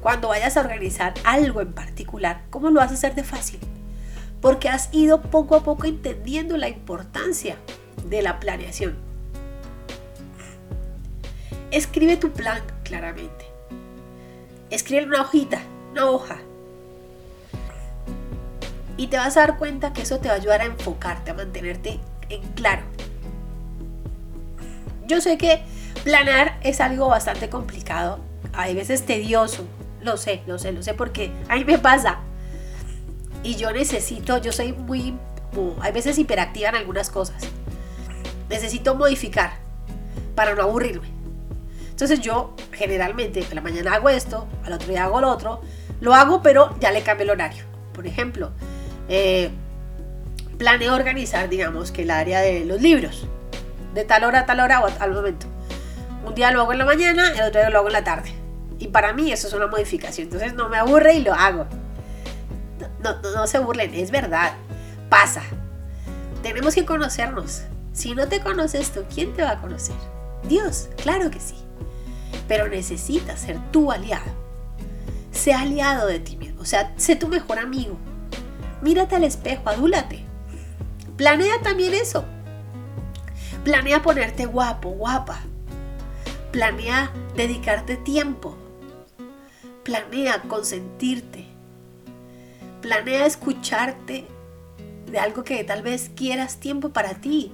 cuando 0.02 0.30
vayas 0.30 0.58
a 0.58 0.62
organizar 0.62 1.14
algo 1.24 1.62
en 1.62 1.74
particular, 1.74 2.44
cómo 2.50 2.70
lo 2.70 2.80
vas 2.80 2.92
a 2.92 2.96
hacer 2.96 3.16
de 3.16 3.24
fácil, 3.24 3.60
porque 4.42 4.70
has 4.70 4.90
ido 4.94 5.22
poco 5.22 5.56
a 5.56 5.64
poco 5.64 5.86
entendiendo 5.86 6.58
la 6.58 6.70
importancia 6.70 7.58
de 8.06 8.22
la 8.22 8.40
planeación. 8.40 8.98
Escribe 11.72 12.18
tu 12.18 12.32
plan 12.32 12.62
claramente. 12.84 13.49
Escribe 14.70 15.06
una 15.06 15.22
hojita, 15.22 15.62
una 15.92 16.06
hoja. 16.06 16.38
Y 18.98 19.08
te 19.08 19.18
vas 19.18 19.38
a 19.38 19.42
dar 19.42 19.58
cuenta 19.58 19.94
que 19.94 20.02
eso 20.02 20.20
te 20.20 20.28
va 20.28 20.36
a 20.36 20.38
ayudar 20.38 20.62
a 20.62 20.66
enfocarte, 20.66 21.32
a 21.32 21.34
mantenerte 21.34 22.00
en 22.30 22.42
claro. 22.54 22.84
Yo 25.08 25.22
sé 25.22 25.38
que 25.38 25.62
planear 26.04 26.60
es 26.62 26.82
algo 26.82 27.08
bastante 27.08 27.50
complicado, 27.50 28.20
hay 28.54 28.76
veces 28.76 29.06
tedioso, 29.06 29.64
lo 30.02 30.18
sé, 30.18 30.42
lo 30.46 30.60
sé, 30.60 30.72
lo 30.72 30.84
sé 30.84 30.94
porque 30.94 31.32
a 31.48 31.56
me 31.56 31.80
pasa. 31.80 32.20
Y 33.42 33.56
yo 33.56 33.72
necesito, 33.72 34.38
yo 34.38 34.52
soy 34.52 34.74
muy, 34.74 35.16
hay 35.82 35.92
veces 35.92 36.18
hiperactiva 36.20 36.70
en 36.70 36.76
algunas 36.76 37.10
cosas. 37.10 37.42
Necesito 38.50 38.96
modificar 38.96 39.54
para 40.36 40.56
no 40.56 40.64
aburrirme. 40.64 41.19
Entonces 42.00 42.22
yo 42.22 42.56
generalmente 42.72 43.46
a 43.52 43.54
la 43.54 43.60
mañana 43.60 43.96
hago 43.96 44.08
esto, 44.08 44.48
al 44.64 44.72
otro 44.72 44.88
día 44.88 45.04
hago 45.04 45.20
lo 45.20 45.30
otro, 45.30 45.60
lo 46.00 46.14
hago 46.14 46.42
pero 46.42 46.74
ya 46.80 46.92
le 46.92 47.02
cambio 47.02 47.26
el 47.26 47.32
horario. 47.32 47.66
Por 47.92 48.08
ejemplo, 48.08 48.52
eh, 49.10 49.50
planeo 50.58 50.96
organizar, 50.96 51.50
digamos, 51.50 51.92
que 51.92 52.04
el 52.04 52.12
área 52.12 52.40
de 52.40 52.64
los 52.64 52.82
libros, 52.82 53.28
de 53.94 54.06
tal 54.06 54.24
hora 54.24 54.40
a 54.40 54.46
tal 54.46 54.62
hora 54.62 54.80
o 54.80 54.88
al 54.98 55.12
momento. 55.12 55.46
Un 56.26 56.36
día 56.36 56.52
lo 56.52 56.62
hago 56.62 56.72
en 56.72 56.78
la 56.78 56.86
mañana, 56.86 57.34
el 57.34 57.42
otro 57.42 57.60
día 57.60 57.70
lo 57.70 57.80
hago 57.80 57.88
en 57.88 57.94
la 57.94 58.04
tarde. 58.06 58.34
Y 58.78 58.88
para 58.88 59.12
mí 59.12 59.34
eso 59.34 59.50
es 59.50 59.54
una 59.54 59.68
modificación. 59.68 60.28
Entonces 60.28 60.54
no 60.54 60.70
me 60.70 60.78
aburre 60.78 61.16
y 61.16 61.22
lo 61.22 61.34
hago. 61.34 61.68
No, 63.04 63.20
no, 63.22 63.32
no 63.32 63.46
se 63.46 63.60
burlen, 63.60 63.94
es 63.94 64.10
verdad. 64.10 64.54
Pasa. 65.10 65.44
Tenemos 66.44 66.76
que 66.76 66.86
conocernos. 66.86 67.64
Si 67.92 68.16
no 68.16 68.30
te 68.30 68.40
conoces 68.40 68.92
tú, 68.92 69.04
¿quién 69.14 69.34
te 69.34 69.44
va 69.44 69.52
a 69.52 69.60
conocer? 69.60 69.98
Dios, 70.48 70.88
claro 70.96 71.30
que 71.30 71.42
sí. 71.42 71.56
Pero 72.48 72.68
necesitas 72.68 73.42
ser 73.42 73.60
tu 73.72 73.92
aliado. 73.92 74.32
Sé 75.32 75.54
aliado 75.54 76.08
de 76.08 76.20
ti 76.20 76.36
mismo. 76.38 76.62
O 76.62 76.66
sea, 76.66 76.94
sé 76.98 77.16
tu 77.16 77.28
mejor 77.28 77.60
amigo. 77.60 77.98
Mírate 78.82 79.16
al 79.16 79.24
espejo, 79.24 79.70
adúlate. 79.70 80.24
Planea 81.18 81.62
también 81.62 81.94
eso. 81.94 82.26
Planea 83.64 84.02
ponerte 84.02 84.46
guapo, 84.46 84.90
guapa. 84.90 85.42
Planea 86.52 87.12
dedicarte 87.36 87.98
tiempo. 87.98 88.58
Planea 89.84 90.42
consentirte. 90.44 91.46
Planea 92.82 93.26
escucharte 93.26 94.26
de 95.12 95.20
algo 95.20 95.44
que 95.44 95.64
tal 95.64 95.82
vez 95.82 96.10
quieras 96.16 96.60
tiempo 96.60 96.90
para 96.90 97.16
ti. 97.16 97.52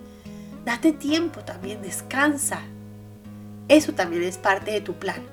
Date 0.63 0.91
tiempo 0.91 1.41
también, 1.41 1.82
descansa. 1.82 2.62
Eso 3.67 3.93
también 3.93 4.24
es 4.24 4.38
parte 4.38 4.72
de 4.72 4.81
tu 4.81 4.93
plan. 4.93 5.24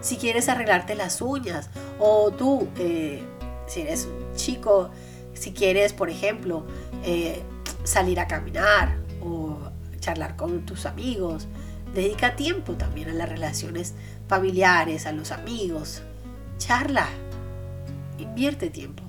Si 0.00 0.16
quieres 0.16 0.48
arreglarte 0.48 0.94
las 0.94 1.22
uñas 1.22 1.70
o 1.98 2.30
tú, 2.30 2.68
eh, 2.78 3.22
si 3.66 3.80
eres 3.80 4.06
un 4.06 4.34
chico, 4.36 4.90
si 5.32 5.52
quieres, 5.52 5.92
por 5.92 6.10
ejemplo, 6.10 6.66
eh, 7.04 7.42
salir 7.84 8.20
a 8.20 8.28
caminar 8.28 8.96
o 9.22 9.58
charlar 10.00 10.36
con 10.36 10.66
tus 10.66 10.84
amigos, 10.84 11.48
dedica 11.94 12.36
tiempo 12.36 12.74
también 12.74 13.08
a 13.08 13.14
las 13.14 13.28
relaciones 13.28 13.94
familiares, 14.28 15.06
a 15.06 15.12
los 15.12 15.32
amigos. 15.32 16.02
Charla, 16.58 17.08
invierte 18.18 18.68
tiempo. 18.68 19.02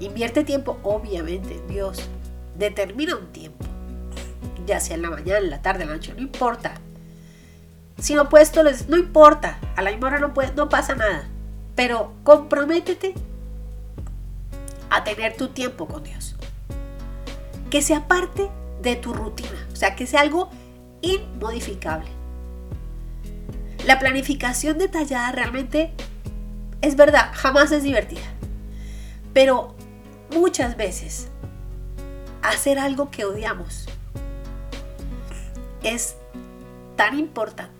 Invierte 0.00 0.44
tiempo, 0.44 0.78
obviamente, 0.84 1.60
Dios 1.68 2.08
determina 2.56 3.16
un 3.16 3.26
tiempo, 3.32 3.64
ya 4.64 4.80
sea 4.80 4.96
en 4.96 5.02
la 5.02 5.10
mañana, 5.10 5.38
en 5.38 5.50
la 5.50 5.60
tarde, 5.60 5.82
en 5.82 5.90
la 5.90 5.96
noche, 5.96 6.14
no 6.14 6.22
importa. 6.22 6.80
Si 7.98 8.14
no 8.14 8.28
puedes, 8.28 8.88
no 8.88 8.96
importa, 8.96 9.58
a 9.76 9.82
la 9.82 9.90
misma 9.90 10.08
hora 10.08 10.18
no, 10.20 10.32
no 10.54 10.68
pasa 10.68 10.94
nada, 10.94 11.28
pero 11.74 12.12
comprométete 12.22 13.14
a 14.88 15.04
tener 15.04 15.36
tu 15.36 15.48
tiempo 15.48 15.86
con 15.86 16.04
Dios. 16.04 16.36
Que 17.70 17.82
sea 17.82 18.06
parte 18.06 18.48
de 18.82 18.96
tu 18.96 19.12
rutina, 19.12 19.66
o 19.72 19.76
sea, 19.76 19.96
que 19.96 20.06
sea 20.06 20.20
algo 20.20 20.48
inmodificable. 21.02 22.08
La 23.84 23.98
planificación 23.98 24.78
detallada 24.78 25.32
realmente 25.32 25.92
es 26.80 26.94
verdad, 26.96 27.30
jamás 27.34 27.72
es 27.72 27.82
divertida. 27.82 28.26
Pero 29.32 29.74
muchas 30.34 30.76
veces 30.76 31.28
hacer 32.42 32.78
algo 32.78 33.10
que 33.10 33.24
odiamos 33.24 33.86
es 35.82 36.16
tan 36.96 37.18
importante 37.18 37.77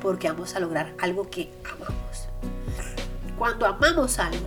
porque 0.00 0.28
vamos 0.28 0.54
a 0.54 0.60
lograr 0.60 0.94
algo 1.00 1.28
que 1.30 1.52
amamos. 1.64 2.28
Cuando 3.38 3.66
amamos 3.66 4.18
algo, 4.18 4.46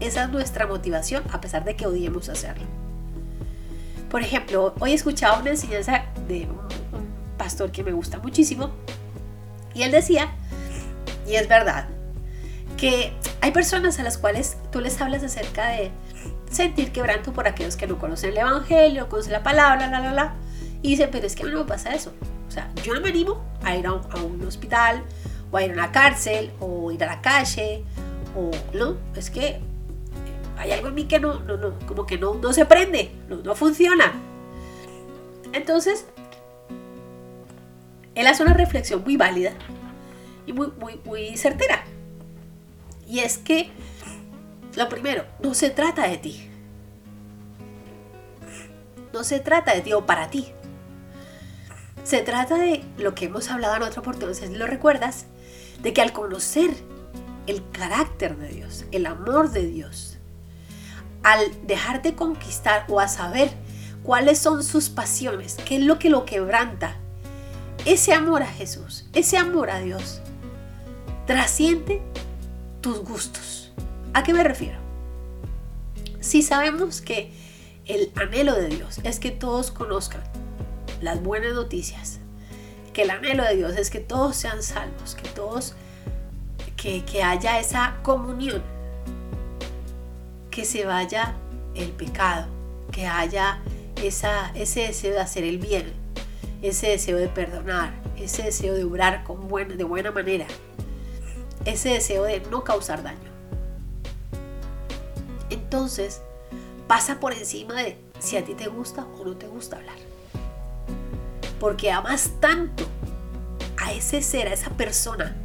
esa 0.00 0.24
es 0.24 0.30
nuestra 0.30 0.66
motivación 0.66 1.22
a 1.32 1.40
pesar 1.40 1.64
de 1.64 1.76
que 1.76 1.86
odiemos 1.86 2.28
hacerlo. 2.28 2.64
Por 4.10 4.22
ejemplo, 4.22 4.74
hoy 4.80 4.92
he 4.92 4.94
escuchado 4.94 5.40
una 5.40 5.50
enseñanza 5.50 6.04
de 6.26 6.46
un, 6.46 7.10
pastor 7.36 7.72
que 7.72 7.82
me 7.82 7.92
gusta 7.92 8.18
muchísimo 8.18 8.70
y 9.72 9.82
él 9.82 9.92
decía, 9.92 10.30
y 11.26 11.36
es 11.36 11.48
verdad, 11.48 11.88
que 12.76 13.14
hay 13.40 13.50
personas 13.50 13.98
a 13.98 14.02
las 14.02 14.18
cuales 14.18 14.58
tú 14.70 14.80
les 14.80 15.00
hablas 15.00 15.22
acerca 15.22 15.68
de 15.68 15.90
sentir 16.50 16.92
quebranto 16.92 17.32
por 17.32 17.46
aquellos 17.48 17.76
que 17.76 17.86
no 17.86 17.98
conocen 17.98 18.30
el 18.30 18.38
Evangelio, 18.38 19.08
conocen 19.08 19.32
la 19.32 19.42
palabra, 19.42 19.86
la, 19.86 20.00
la, 20.00 20.12
la. 20.12 20.34
Y 20.82 20.90
dicen, 20.90 21.08
pero 21.10 21.26
es 21.26 21.34
que 21.34 21.44
a 21.44 21.46
mí 21.46 21.52
no 21.52 21.60
me 21.60 21.64
pasa 21.64 21.94
eso. 21.94 22.12
O 22.46 22.50
sea, 22.50 22.70
yo 22.82 22.92
no 22.92 23.00
me 23.00 23.08
animo 23.08 23.42
a 23.62 23.76
ir 23.76 23.86
a 23.86 23.92
un, 23.92 24.42
hospital, 24.46 25.02
o 25.50 25.56
a 25.56 25.62
ir 25.62 25.70
a 25.70 25.74
una 25.74 25.92
cárcel, 25.92 26.50
o 26.60 26.90
ir 26.92 27.02
a 27.04 27.06
la 27.06 27.20
calle, 27.20 27.84
o 28.36 28.50
no, 28.76 28.96
es 29.14 29.30
que 29.30 29.60
hay 30.56 30.72
algo 30.72 30.88
en 30.88 30.94
mí 30.94 31.04
que 31.04 31.18
no, 31.18 31.40
no, 31.40 31.56
no 31.56 31.78
como 31.86 32.06
que 32.06 32.18
no, 32.18 32.34
no 32.34 32.52
se 32.52 32.66
prende, 32.66 33.12
no, 33.28 33.36
no 33.36 33.54
funciona. 33.54 34.12
Entonces, 35.52 36.06
él 38.14 38.26
hace 38.26 38.42
una 38.42 38.54
reflexión 38.54 39.02
muy 39.02 39.16
válida 39.16 39.52
y 40.46 40.52
muy, 40.52 40.68
muy, 40.78 41.00
muy 41.04 41.36
certera. 41.36 41.84
Y 43.06 43.20
es 43.20 43.38
que, 43.38 43.70
lo 44.76 44.88
primero, 44.88 45.24
no 45.42 45.54
se 45.54 45.70
trata 45.70 46.06
de 46.06 46.18
ti. 46.18 46.48
No 49.12 49.24
se 49.24 49.40
trata 49.40 49.74
de 49.74 49.80
ti 49.80 49.92
o 49.92 50.06
para 50.06 50.30
ti. 50.30 50.52
Se 52.04 52.22
trata 52.22 52.56
de 52.56 52.82
lo 52.98 53.14
que 53.14 53.26
hemos 53.26 53.50
hablado 53.50 53.76
en 53.76 53.82
otra 53.82 54.00
oportunidad, 54.00 54.34
si 54.34 54.54
lo 54.54 54.66
recuerdas, 54.66 55.26
de 55.82 55.92
que 55.92 56.02
al 56.02 56.12
conocer 56.12 56.70
el 57.46 57.62
carácter 57.70 58.36
de 58.36 58.48
Dios, 58.48 58.84
el 58.90 59.06
amor 59.06 59.50
de 59.50 59.66
Dios, 59.66 60.18
al 61.22 61.40
dejarte 61.66 62.14
conquistar 62.14 62.84
o 62.88 63.00
a 63.00 63.08
saber 63.08 63.50
cuáles 64.02 64.38
son 64.38 64.64
sus 64.64 64.88
pasiones, 64.88 65.56
qué 65.64 65.76
es 65.76 65.82
lo 65.82 65.98
que 65.98 66.10
lo 66.10 66.24
quebranta, 66.24 66.96
ese 67.84 68.12
amor 68.12 68.42
a 68.42 68.46
Jesús, 68.46 69.06
ese 69.12 69.36
amor 69.36 69.70
a 69.70 69.80
Dios, 69.80 70.20
trasciende 71.26 72.00
tus 72.80 73.00
gustos. 73.00 73.72
¿A 74.14 74.22
qué 74.22 74.32
me 74.32 74.42
refiero? 74.42 74.78
Si 76.20 76.42
sabemos 76.42 77.00
que 77.00 77.32
el 77.86 78.12
anhelo 78.16 78.54
de 78.54 78.68
Dios 78.68 79.00
es 79.04 79.18
que 79.18 79.30
todos 79.30 79.70
conozcan 79.70 80.22
las 81.00 81.22
buenas 81.22 81.54
noticias, 81.54 82.20
que 82.92 83.02
el 83.02 83.10
anhelo 83.10 83.44
de 83.44 83.56
Dios 83.56 83.76
es 83.76 83.90
que 83.90 84.00
todos 84.00 84.36
sean 84.36 84.62
salvos, 84.62 85.14
que 85.14 85.28
todos, 85.28 85.74
que, 86.76 87.22
haya 87.22 87.58
esa 87.58 87.98
comunión, 88.02 88.62
que 90.50 90.64
se 90.64 90.84
vaya 90.84 91.34
el 91.74 91.90
pecado, 91.90 92.46
que 92.90 93.06
haya 93.06 93.60
esa, 94.02 94.50
ese 94.54 94.80
deseo 94.80 95.12
de 95.12 95.20
hacer 95.20 95.44
el 95.44 95.58
bien, 95.58 95.92
ese 96.62 96.88
deseo 96.88 97.18
de 97.18 97.28
perdonar, 97.28 97.92
ese 98.16 98.42
deseo 98.42 98.74
de 98.74 98.84
obrar 98.84 99.24
con 99.24 99.48
de 99.48 99.84
buena 99.84 100.10
manera, 100.10 100.46
ese 101.64 101.90
deseo 101.90 102.24
de 102.24 102.40
no 102.50 102.64
causar 102.64 103.02
daño. 103.02 103.30
Entonces, 105.50 106.22
pasa 106.86 107.20
por 107.20 107.32
encima 107.32 107.74
de 107.74 107.98
si 108.18 108.36
a 108.36 108.44
ti 108.44 108.54
te 108.54 108.68
gusta 108.68 109.04
o 109.04 109.24
no 109.24 109.36
te 109.36 109.46
gusta 109.46 109.76
hablar. 109.76 110.09
Porque 111.60 111.92
amas 111.92 112.32
tanto 112.40 112.84
a 113.80 113.92
ese 113.92 114.22
ser, 114.22 114.48
a 114.48 114.54
esa 114.54 114.70
persona, 114.70 115.36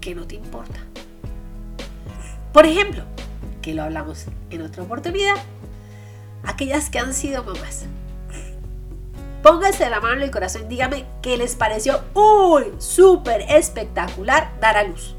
que 0.00 0.14
no 0.14 0.26
te 0.26 0.36
importa. 0.36 0.78
Por 2.52 2.64
ejemplo, 2.64 3.04
que 3.60 3.74
lo 3.74 3.82
hablamos 3.82 4.26
en 4.50 4.62
otra 4.62 4.82
oportunidad, 4.82 5.36
aquellas 6.44 6.90
que 6.90 6.98
han 6.98 7.12
sido 7.12 7.44
mamás. 7.44 7.86
Pónganse 9.42 9.90
la 9.90 10.00
mano 10.00 10.14
en 10.14 10.22
el 10.22 10.30
corazón 10.30 10.62
y 10.66 10.68
dígame 10.68 11.06
qué 11.20 11.36
les 11.36 11.56
pareció 11.56 12.00
uy, 12.14 12.72
súper 12.78 13.42
espectacular 13.48 14.52
dar 14.60 14.76
a 14.76 14.84
luz. 14.84 15.16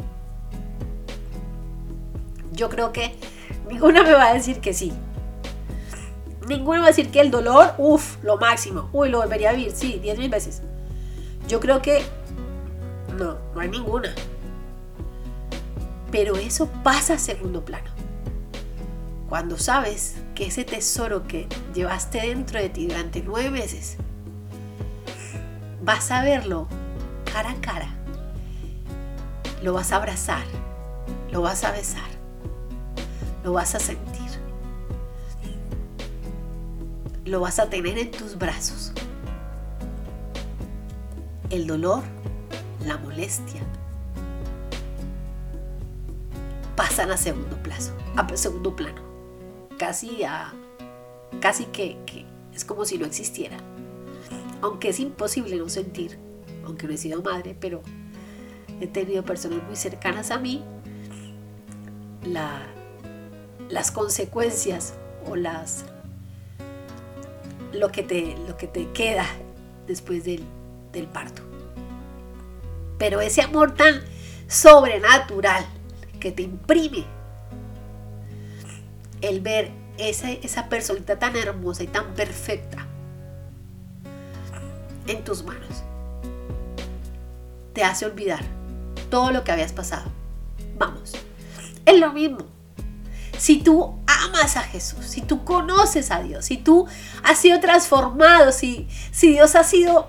Yo 2.54 2.70
creo 2.70 2.94
que 2.94 3.18
ninguna 3.70 4.04
me 4.04 4.14
va 4.14 4.28
a 4.28 4.34
decir 4.34 4.62
que 4.62 4.74
sí. 4.74 4.94
Ninguna 6.48 6.80
va 6.82 6.86
a 6.86 6.90
decir 6.90 7.10
que 7.10 7.22
el 7.22 7.32
dolor, 7.32 7.74
uff, 7.78 8.18
lo 8.24 8.38
máximo. 8.38 8.90
Uy, 8.92 9.10
lo 9.10 9.20
volvería 9.20 9.52
a 9.52 9.54
vivir, 9.54 9.72
sí, 9.74 10.00
diez 10.02 10.18
mil 10.18 10.30
veces. 10.30 10.62
Yo 11.48 11.60
creo 11.60 11.82
que 11.82 12.04
no, 13.18 13.38
no 13.54 13.60
hay 13.60 13.70
ninguna. 13.70 14.14
Pero 16.12 16.36
eso 16.36 16.70
pasa 16.84 17.16
a 17.16 17.18
segundo 17.18 17.64
plano. 17.64 17.90
Cuando 19.30 19.58
sabes 19.58 20.16
que 20.36 20.48
ese 20.48 20.64
tesoro 20.64 21.28
que 21.28 21.48
llevaste 21.74 22.22
dentro 22.22 22.60
de 22.60 22.70
ti 22.70 22.88
durante 22.88 23.22
nueve 23.22 23.50
meses 23.50 23.98
vas 25.82 26.12
a 26.12 26.24
verlo 26.24 26.68
cara 27.32 27.52
a 27.52 27.56
cara, 27.56 27.90
lo 29.64 29.74
vas 29.74 29.92
a 29.92 29.96
abrazar, 29.96 30.44
lo 31.32 31.42
vas 31.42 31.64
a 31.64 31.72
besar, 31.72 32.10
lo 33.44 33.54
vas 33.54 33.74
a 33.74 33.80
sentir, 33.80 34.13
lo 37.26 37.40
vas 37.40 37.60
a 37.60 37.70
tener 37.70 37.98
en 37.98 38.12
tus 38.12 38.38
brazos. 38.38 38.92
El 41.50 41.68
dolor, 41.68 42.04
la 42.86 42.98
molestia, 42.98 43.62
pasan 46.76 47.12
a 47.12 47.18
segundo 47.18 47.56
plazo, 47.64 47.94
a 48.16 48.36
segundo 48.36 48.76
plano, 48.76 49.02
casi 49.78 50.24
a, 50.24 50.54
casi 51.40 51.66
que, 51.66 51.98
es 52.54 52.66
como 52.66 52.86
si 52.86 52.98
no 52.98 53.06
existiera 53.06 53.58
aunque 54.62 54.90
es 54.90 55.00
imposible 55.00 55.58
no 55.58 55.68
sentir 55.68 56.18
aunque 56.66 56.88
no 56.88 56.94
he 56.94 56.98
sido 56.98 57.22
madre, 57.22 57.56
pero 57.60 57.82
he 58.80 58.88
tenido 58.88 59.24
personas 59.24 59.62
muy 59.64 59.76
cercanas 59.76 60.32
a 60.32 60.40
mí, 60.40 60.64
las 63.70 63.92
consecuencias 63.92 64.94
o 65.30 65.36
las 65.36 65.86
lo 67.74 67.92
que 67.92 68.04
te, 68.04 68.36
lo 68.48 68.56
que 68.58 68.68
te 68.68 68.92
queda 68.92 69.26
después 69.88 70.24
del, 70.24 70.44
del 70.92 71.08
parto. 71.08 71.42
Pero 72.98 73.22
ese 73.22 73.42
amor 73.42 73.74
tan 73.74 74.02
sobrenatural 74.48 75.66
que 76.20 76.32
te 76.32 76.44
imprime 76.44 77.06
el 79.22 79.42
ver 79.42 79.72
esa, 79.98 80.32
esa 80.32 80.70
personita 80.70 81.20
tan 81.20 81.36
hermosa 81.36 81.84
y 81.84 81.88
tan 81.88 82.14
perfecta 82.14 82.88
en 85.08 85.24
tus 85.24 85.44
manos 85.44 85.84
te 87.74 87.84
hace 87.84 88.06
olvidar 88.06 88.42
todo 89.10 89.32
lo 89.32 89.44
que 89.44 89.52
habías 89.52 89.74
pasado. 89.74 90.10
Vamos, 90.78 91.14
es 91.86 92.00
lo 92.00 92.14
mismo. 92.14 92.53
Si 93.44 93.58
tú 93.58 94.00
amas 94.08 94.56
a 94.56 94.62
Jesús, 94.62 95.06
si 95.06 95.20
tú 95.20 95.44
conoces 95.44 96.12
a 96.12 96.22
Dios, 96.22 96.46
si 96.46 96.56
tú 96.56 96.88
has 97.24 97.38
sido 97.38 97.60
transformado, 97.60 98.54
si, 98.54 98.88
si 99.12 99.34
Dios 99.34 99.56
ha 99.56 99.66
sido 99.66 100.08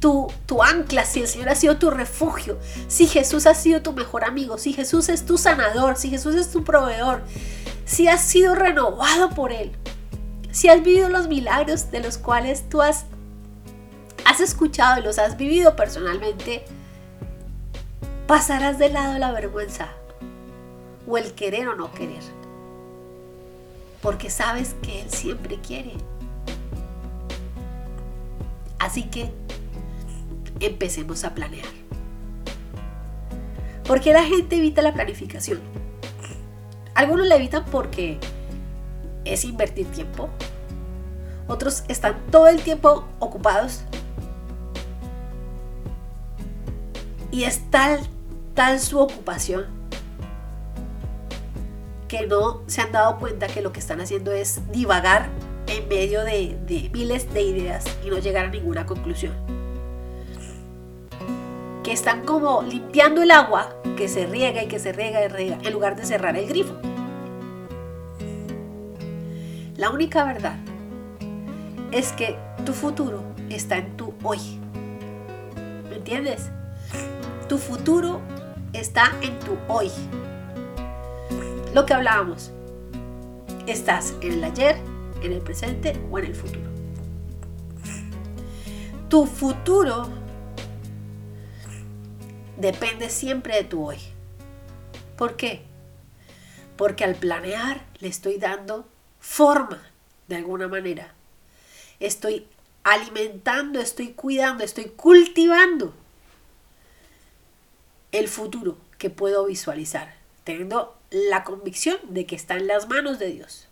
tu, 0.00 0.26
tu, 0.46 0.60
ancla, 0.60 1.04
si 1.04 1.20
el 1.20 1.28
Señor 1.28 1.50
ha 1.50 1.54
sido 1.54 1.76
tu 1.76 1.90
refugio, 1.90 2.58
si 2.88 3.06
Jesús 3.06 3.46
ha 3.46 3.54
sido 3.54 3.82
tu 3.82 3.92
mejor 3.92 4.24
amigo, 4.24 4.58
si 4.58 4.72
Jesús 4.72 5.08
es 5.10 5.24
tu 5.24 5.38
sanador, 5.38 5.96
si 5.96 6.10
Jesús 6.10 6.34
es 6.34 6.50
tu 6.50 6.64
proveedor, 6.64 7.22
si 7.84 8.08
has 8.08 8.20
sido 8.20 8.56
renovado 8.56 9.30
por 9.30 9.52
Él, 9.52 9.70
si 10.50 10.68
has 10.68 10.82
vivido 10.82 11.08
los 11.08 11.28
milagros 11.28 11.92
de 11.92 12.00
los 12.00 12.18
cuales 12.18 12.68
tú 12.68 12.82
has, 12.82 13.04
has 14.24 14.40
escuchado 14.40 14.98
y 14.98 15.04
los 15.04 15.20
has 15.20 15.36
vivido 15.36 15.76
personalmente, 15.76 16.64
pasarás 18.26 18.76
de 18.80 18.88
lado 18.88 19.20
la 19.20 19.30
vergüenza 19.30 19.90
o 21.06 21.16
el 21.16 21.32
querer 21.34 21.68
o 21.68 21.76
no 21.76 21.92
querer. 21.92 22.39
Porque 24.02 24.30
sabes 24.30 24.74
que 24.82 25.02
Él 25.02 25.10
siempre 25.10 25.58
quiere. 25.60 25.92
Así 28.78 29.04
que 29.04 29.30
empecemos 30.60 31.24
a 31.24 31.34
planear. 31.34 31.66
¿Por 33.84 34.00
qué 34.00 34.12
la 34.12 34.24
gente 34.24 34.56
evita 34.56 34.82
la 34.82 34.94
planificación? 34.94 35.60
Algunos 36.94 37.26
la 37.26 37.36
evitan 37.36 37.64
porque 37.66 38.18
es 39.24 39.44
invertir 39.44 39.86
tiempo. 39.86 40.28
Otros 41.48 41.84
están 41.88 42.16
todo 42.30 42.48
el 42.48 42.62
tiempo 42.62 43.06
ocupados. 43.18 43.82
Y 47.32 47.44
es 47.44 47.70
tal, 47.70 48.00
tal 48.54 48.80
su 48.80 48.98
ocupación 48.98 49.79
que 52.10 52.26
no 52.26 52.62
se 52.66 52.80
han 52.80 52.90
dado 52.90 53.18
cuenta 53.20 53.46
que 53.46 53.62
lo 53.62 53.72
que 53.72 53.78
están 53.78 54.00
haciendo 54.00 54.32
es 54.32 54.60
divagar 54.72 55.28
en 55.68 55.86
medio 55.86 56.24
de, 56.24 56.90
miles 56.92 57.32
de 57.32 57.42
ideas 57.42 57.84
y 58.04 58.10
no 58.10 58.18
llegar 58.18 58.46
a 58.46 58.48
ninguna 58.48 58.84
conclusión 58.84 59.32
que 61.84 61.92
están 61.92 62.24
como 62.24 62.62
limpiando 62.62 63.22
el 63.22 63.30
agua 63.30 63.76
que 63.96 64.08
se 64.08 64.26
riega 64.26 64.64
y 64.64 64.66
que 64.66 64.80
se 64.80 64.92
riega 64.92 65.24
y 65.24 65.28
riega 65.28 65.58
en 65.62 65.72
lugar 65.72 65.94
de 65.94 66.04
cerrar 66.04 66.36
el 66.36 66.48
grifo. 66.48 66.74
La 69.76 69.90
única 69.90 70.24
verdad 70.24 70.56
es 71.92 72.10
que 72.12 72.36
tu 72.66 72.72
futuro 72.72 73.22
está 73.48 73.76
en 73.78 73.96
tu 73.96 74.14
hoy. 74.24 74.40
¿Me 75.88 75.96
entiendes? 75.96 76.50
Tu 77.48 77.56
futuro 77.56 78.20
está 78.72 79.12
en 79.22 79.38
tu 79.38 79.56
hoy. 79.68 79.90
Lo 81.74 81.86
que 81.86 81.94
hablábamos. 81.94 82.50
Estás 83.68 84.14
en 84.22 84.32
el 84.32 84.44
ayer, 84.44 84.76
en 85.22 85.32
el 85.32 85.40
presente 85.40 85.92
o 86.10 86.18
en 86.18 86.24
el 86.24 86.34
futuro. 86.34 86.68
Tu 89.08 89.24
futuro 89.26 90.08
depende 92.56 93.08
siempre 93.08 93.54
de 93.54 93.64
tu 93.64 93.86
hoy. 93.86 93.98
¿Por 95.16 95.36
qué? 95.36 95.62
Porque 96.76 97.04
al 97.04 97.14
planear 97.14 97.86
le 98.00 98.08
estoy 98.08 98.38
dando 98.38 98.88
forma 99.20 99.80
de 100.26 100.36
alguna 100.36 100.66
manera. 100.66 101.14
Estoy 102.00 102.48
alimentando, 102.82 103.78
estoy 103.80 104.08
cuidando, 104.08 104.64
estoy 104.64 104.86
cultivando 104.86 105.94
el 108.10 108.26
futuro 108.26 108.76
que 108.98 109.08
puedo 109.08 109.46
visualizar, 109.46 110.14
teniendo 110.42 110.99
la 111.10 111.42
convicción 111.42 111.96
de 112.08 112.24
que 112.24 112.36
está 112.36 112.56
en 112.56 112.68
las 112.68 112.88
manos 112.88 113.18
de 113.18 113.26
Dios. 113.26 113.68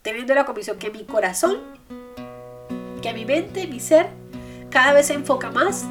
Teniendo 0.00 0.34
la 0.34 0.44
convicción 0.44 0.78
que 0.78 0.90
mi 0.90 1.04
corazón, 1.04 1.58
que 3.02 3.12
mi 3.12 3.24
mente, 3.24 3.66
mi 3.66 3.78
ser, 3.78 4.08
cada 4.70 4.94
vez 4.94 5.08
se 5.08 5.14
enfoca 5.14 5.50
más 5.50 5.84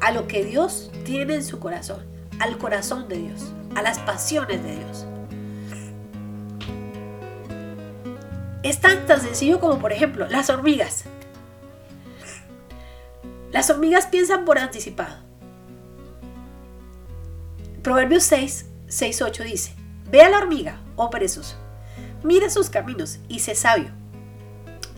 a 0.00 0.12
lo 0.12 0.28
que 0.28 0.44
Dios 0.44 0.90
tiene 1.04 1.34
en 1.34 1.44
su 1.44 1.58
corazón, 1.58 2.04
al 2.38 2.58
corazón 2.58 3.08
de 3.08 3.18
Dios, 3.18 3.52
a 3.74 3.82
las 3.82 3.98
pasiones 4.00 4.62
de 4.62 4.76
Dios. 4.76 5.06
Es 8.62 8.80
tan, 8.80 9.06
tan 9.06 9.20
sencillo 9.22 9.58
como, 9.60 9.78
por 9.78 9.92
ejemplo, 9.92 10.28
las 10.28 10.50
hormigas. 10.50 11.04
Las 13.50 13.70
hormigas 13.70 14.06
piensan 14.06 14.44
por 14.44 14.58
anticipado. 14.58 15.16
Proverbios 17.82 18.24
6, 18.24 18.69
6, 18.90 19.22
8 19.22 19.44
dice, 19.44 19.74
Ve 20.10 20.20
a 20.20 20.28
la 20.28 20.38
hormiga, 20.38 20.80
oh 20.96 21.08
perezoso, 21.08 21.56
mira 22.22 22.50
sus 22.50 22.68
caminos 22.68 23.18
y 23.28 23.38
sé 23.38 23.54
sabio, 23.54 23.90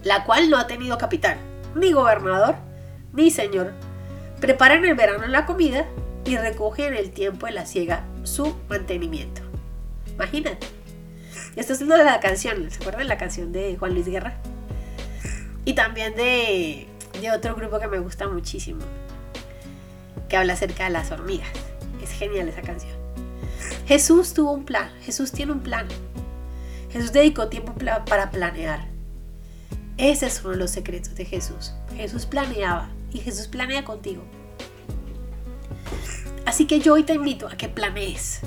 la 0.02 0.24
cual 0.24 0.50
no 0.50 0.59
ha 0.59 0.66
tenido 0.66 0.98
capitán, 0.98 1.38
ni 1.76 1.92
gobernador, 1.92 2.57
ni 3.12 3.31
señor, 3.31 3.72
Prepara 4.42 4.74
en 4.74 4.85
el 4.85 4.96
verano 4.96 5.24
la 5.28 5.46
comida 5.46 5.87
y 6.24 6.37
recoge 6.37 6.88
en 6.88 6.94
el 6.94 7.12
tiempo 7.12 7.46
de 7.46 7.52
la 7.52 7.64
siega 7.64 8.05
su 8.24 8.57
mantenimiento. 8.68 9.40
Imagínate. 10.14 10.66
Esto 11.55 11.74
es 11.74 11.81
una 11.81 11.96
de 11.96 12.02
la 12.02 12.18
canción, 12.18 12.68
¿se 12.68 12.81
acuerdan 12.81 13.07
la 13.07 13.18
canción 13.18 13.52
de 13.52 13.76
Juan 13.76 13.94
Luis 13.94 14.07
Guerra? 14.07 14.35
Y 15.64 15.74
también 15.74 16.16
de, 16.16 16.88
de 17.20 17.31
otro 17.31 17.55
grupo 17.55 17.78
que 17.78 17.87
me 17.87 18.00
gusta 18.00 18.26
muchísimo, 18.26 18.81
que 20.28 20.37
habla 20.37 20.55
acerca 20.55 20.87
de 20.87 20.90
las 20.90 21.12
hormigas. 21.12 21.48
Es 22.02 22.11
genial 22.11 22.48
esa 22.48 22.62
canción. 22.62 22.91
Jesús 23.87 24.33
tuvo 24.33 24.53
un 24.53 24.64
plan, 24.64 24.90
Jesús 25.03 25.33
tiene 25.33 25.53
un 25.53 25.61
plan. 25.61 25.87
Jesús 26.90 27.12
dedicó 27.12 27.49
tiempo 27.49 27.75
para 28.07 28.31
planear. 28.31 28.87
Ese 29.97 30.27
es 30.27 30.40
uno 30.40 30.51
de 30.51 30.57
los 30.59 30.71
secretos 30.71 31.14
de 31.14 31.25
Jesús. 31.25 31.73
Jesús 31.97 32.27
planeaba 32.27 32.90
y 33.12 33.18
Jesús 33.18 33.47
planea 33.49 33.85
contigo. 33.85 34.23
Así 36.45 36.66
que 36.66 36.81
yo 36.81 36.95
hoy 36.95 37.05
te 37.05 37.14
invito 37.14 37.49
a 37.49 37.57
que 37.57 37.68
planees. 37.68 38.40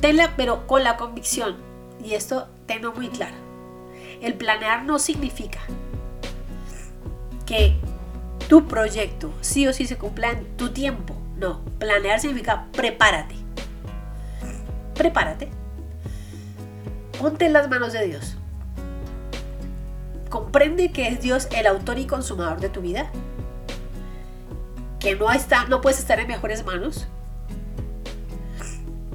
Tenla, 0.00 0.34
pero 0.36 0.66
con 0.66 0.82
la 0.82 0.96
convicción. 0.96 1.56
Y 2.04 2.14
esto 2.14 2.48
tengo 2.66 2.92
muy 2.92 3.08
claro. 3.08 3.36
El 4.20 4.34
planear 4.34 4.84
no 4.84 4.98
significa 4.98 5.60
que 7.46 7.76
tu 8.48 8.66
proyecto 8.66 9.32
sí 9.40 9.66
o 9.66 9.72
sí 9.72 9.86
se 9.86 9.98
cumpla 9.98 10.30
en 10.30 10.56
tu 10.56 10.70
tiempo. 10.70 11.14
No, 11.36 11.64
planear 11.78 12.20
significa 12.20 12.66
prepárate. 12.72 13.41
Prepárate. 14.94 15.48
Ponte 17.18 17.46
en 17.46 17.52
las 17.52 17.68
manos 17.68 17.92
de 17.92 18.06
Dios. 18.06 18.36
Comprende 20.28 20.92
que 20.92 21.08
es 21.08 21.20
Dios 21.20 21.48
el 21.52 21.66
autor 21.66 21.98
y 21.98 22.06
consumador 22.06 22.60
de 22.60 22.68
tu 22.68 22.80
vida 22.80 23.10
que 25.02 25.16
no, 25.16 25.30
está, 25.32 25.64
no 25.64 25.80
puedes 25.80 25.98
estar 25.98 26.20
en 26.20 26.28
mejores 26.28 26.64
manos. 26.64 27.08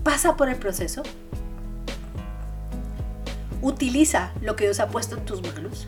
Pasa 0.03 0.35
por 0.35 0.49
el 0.49 0.57
proceso. 0.57 1.01
Utiliza 3.61 4.33
lo 4.41 4.57
que 4.57 4.65
Dios 4.65 4.81
ha 4.81 4.89
puesto 4.89 5.15
en 5.15 5.25
tus 5.25 5.41
manos. 5.41 5.87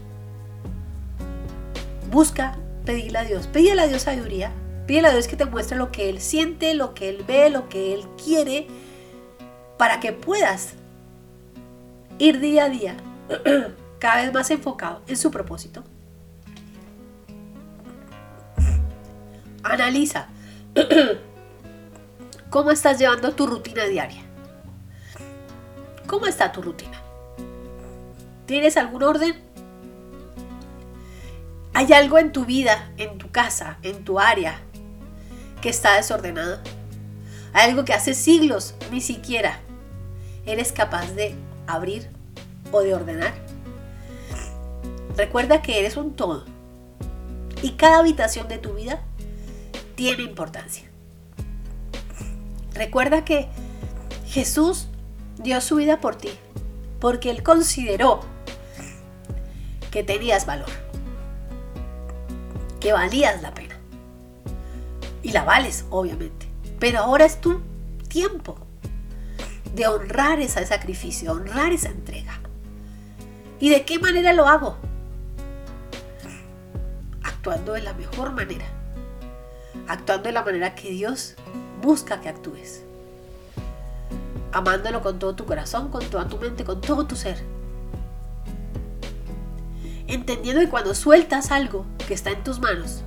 Busca 2.10 2.58
pedirle 2.86 3.20
a 3.20 3.24
Dios. 3.26 3.48
Pídele 3.48 3.82
a 3.82 3.88
Dios 3.88 4.04
sabiduría. 4.04 4.52
Pídele 4.88 5.10
a 5.10 5.12
Dios 5.12 5.28
que 5.28 5.36
te 5.36 5.44
muestre 5.44 5.78
lo 5.78 5.92
que 5.92 6.10
Él 6.10 6.22
siente, 6.22 6.74
lo 6.76 6.94
que 6.94 7.10
Él 7.10 7.26
ve, 7.28 7.50
lo 7.50 7.68
que 7.68 7.94
Él 7.94 8.06
quiere, 8.24 8.68
para 9.80 10.02
que 10.02 10.12
puedas 10.12 10.74
ir 12.18 12.42
día 12.42 12.66
a 12.66 12.70
día 12.70 12.98
cada 14.00 14.24
vez 14.24 14.34
más 14.34 14.52
enfocado 14.52 15.02
en 15.08 15.16
su 15.16 15.32
propósito. 15.32 15.86
Analiza 19.64 20.28
cómo 22.50 22.72
estás 22.72 23.00
llevando 23.00 23.32
tu 23.32 23.48
rutina 23.48 23.86
diaria. 23.86 24.22
¿Cómo 26.08 26.26
está 26.26 26.52
tu 26.52 26.62
rutina? 26.62 27.02
¿Tienes 28.48 28.76
algún 28.76 29.04
orden? 29.04 29.42
Hay 31.74 31.94
algo 31.94 32.18
en 32.18 32.34
tu 32.34 32.44
vida, 32.44 32.92
en 32.98 33.18
tu 33.18 33.32
casa, 33.32 33.78
en 33.84 34.04
tu 34.04 34.20
área, 34.20 34.60
que 35.62 35.70
está 35.70 35.96
desordenado. 35.96 36.60
Hay 37.54 37.70
algo 37.70 37.86
que 37.86 37.94
hace 37.94 38.14
siglos 38.14 38.76
ni 38.92 39.00
siquiera 39.00 39.62
eres 40.46 40.72
capaz 40.72 41.12
de 41.12 41.36
abrir 41.68 42.10
o 42.72 42.82
de 42.82 42.94
ordenar. 42.94 43.34
Recuerda 45.16 45.62
que 45.62 45.80
eres 45.80 45.98
un 45.98 46.16
todo 46.16 46.46
y 47.62 47.72
cada 47.72 48.00
habitación 48.00 48.48
de 48.48 48.58
tu 48.58 48.74
vida 48.74 49.02
tiene 49.96 50.24
importancia. 50.24 50.90
Recuerda 52.74 53.26
que 53.26 53.50
Jesús 54.28 54.88
dio 55.38 55.60
su 55.62 55.76
vida 55.76 56.00
por 56.00 56.16
ti 56.16 56.30
porque 57.00 57.30
Él 57.30 57.44
consideró 57.44 58.22
que 59.92 60.04
tenías 60.04 60.46
valor, 60.46 60.70
que 62.80 62.94
valías 62.94 63.42
la 63.42 63.54
pena. 63.54 63.78
Y 65.22 65.32
la 65.32 65.44
vales, 65.44 65.86
obviamente. 65.90 66.48
Pero 66.80 67.00
ahora 67.00 67.26
es 67.26 67.42
tu 67.42 67.60
tiempo 68.08 68.58
de 69.74 69.88
honrar 69.88 70.40
ese 70.40 70.66
sacrificio, 70.66 71.32
honrar 71.32 71.72
esa 71.72 71.90
entrega. 71.90 72.40
¿Y 73.60 73.70
de 73.70 73.86
qué 73.86 74.00
manera 74.00 74.34
lo 74.34 74.48
hago? 74.48 74.78
Actuando 77.24 77.74
de 77.74 77.82
la 77.82 77.94
mejor 77.94 78.32
manera. 78.32 78.66
Actuando 79.88 80.28
de 80.28 80.34
la 80.34 80.44
manera 80.44 80.76
que 80.76 80.90
Dios 80.92 81.36
busca 81.82 82.22
que 82.22 82.30
actúes. 82.30 82.84
Amándolo 84.52 85.02
con 85.02 85.20
todo 85.20 85.36
tu 85.36 85.46
corazón, 85.46 85.90
con 85.90 86.04
toda 86.10 86.28
tu 86.28 86.38
mente, 86.38 86.64
con 86.64 86.82
todo 86.82 87.06
tu 87.06 87.16
ser. 87.16 87.44
Entendiendo 90.08 90.62
que 90.62 90.70
cuando 90.70 90.96
sueltas 90.96 91.52
algo 91.52 91.86
que 92.08 92.16
está 92.16 92.32
en 92.32 92.44
tus 92.44 92.60
manos, 92.60 93.04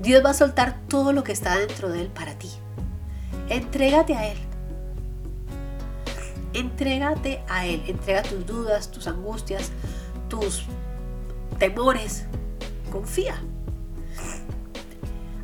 Dios 0.00 0.24
va 0.24 0.30
a 0.30 0.34
soltar 0.34 0.78
todo 0.88 1.12
lo 1.12 1.24
que 1.24 1.32
está 1.32 1.58
dentro 1.58 1.88
de 1.88 2.02
Él 2.02 2.08
para 2.08 2.38
ti. 2.38 2.50
Entrégate 3.48 4.14
a 4.14 4.28
Él. 4.28 4.51
Entrégate 6.54 7.42
a 7.48 7.66
Él. 7.66 7.82
Entrega 7.86 8.22
tus 8.22 8.46
dudas, 8.46 8.90
tus 8.90 9.06
angustias, 9.06 9.70
tus 10.28 10.64
temores. 11.58 12.24
Confía. 12.90 13.34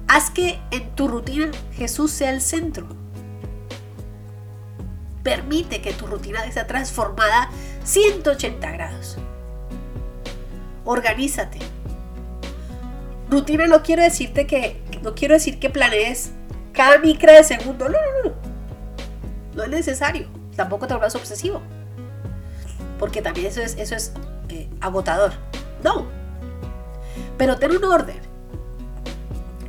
Haz 0.06 0.30
que 0.30 0.58
en 0.70 0.94
tu 0.94 1.08
rutina 1.08 1.50
Jesús 1.74 2.10
sea 2.10 2.30
el 2.30 2.40
centro. 2.40 2.86
Permite 5.22 5.82
que 5.82 5.92
tu 5.92 6.06
rutina 6.06 6.50
sea 6.50 6.66
transformada 6.66 7.50
180 7.84 8.70
grados. 8.72 9.18
Organízate. 10.84 11.58
Rutina 13.30 13.66
no 13.66 13.82
quiero 13.82 14.02
decirte 14.02 14.46
que 14.46 14.82
no 15.02 15.14
quiero 15.14 15.34
decir 15.34 15.58
que 15.58 15.68
planees 15.68 16.32
cada 16.72 16.98
micra 16.98 17.34
de 17.34 17.44
segundo. 17.44 17.88
No, 17.88 17.98
no, 17.98 18.30
no. 18.30 18.34
No 19.54 19.64
es 19.64 19.68
necesario. 19.68 20.37
Tampoco 20.58 20.88
te 20.88 20.94
vuelvas 20.94 21.14
obsesivo. 21.14 21.62
Porque 22.98 23.22
también 23.22 23.46
eso 23.46 23.60
es, 23.60 23.76
eso 23.78 23.94
es 23.94 24.12
eh, 24.48 24.68
agotador. 24.80 25.30
No. 25.84 26.08
Pero 27.36 27.58
ten 27.58 27.76
un 27.76 27.84
orden 27.84 28.18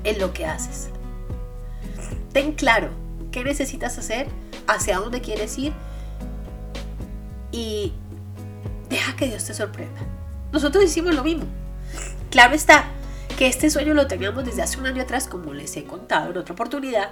en 0.04 0.20
lo 0.20 0.34
que 0.34 0.48
haces. 0.48 0.90
Ten 2.34 2.54
claro 2.54 2.90
qué 3.32 3.44
necesitas 3.44 4.00
hacer, 4.00 4.30
hacia 4.66 4.98
dónde 4.98 5.22
quieres 5.22 5.56
ir 5.60 5.74
y 7.52 7.94
deja 8.90 9.16
que 9.16 9.28
Dios 9.28 9.46
te 9.46 9.54
sorprenda. 9.54 10.02
Nosotros 10.52 10.84
hicimos 10.84 11.14
lo 11.14 11.24
mismo. 11.24 11.46
Claro 12.32 12.56
está 12.56 12.86
que 13.38 13.46
este 13.46 13.70
sueño 13.70 13.94
lo 13.94 14.08
teníamos 14.08 14.44
desde 14.44 14.64
hace 14.64 14.80
un 14.80 14.88
año 14.88 15.04
atrás, 15.04 15.28
como 15.28 15.54
les 15.54 15.78
he 15.78 15.84
contado 15.84 16.32
en 16.32 16.38
otra 16.38 16.54
oportunidad. 16.54 17.12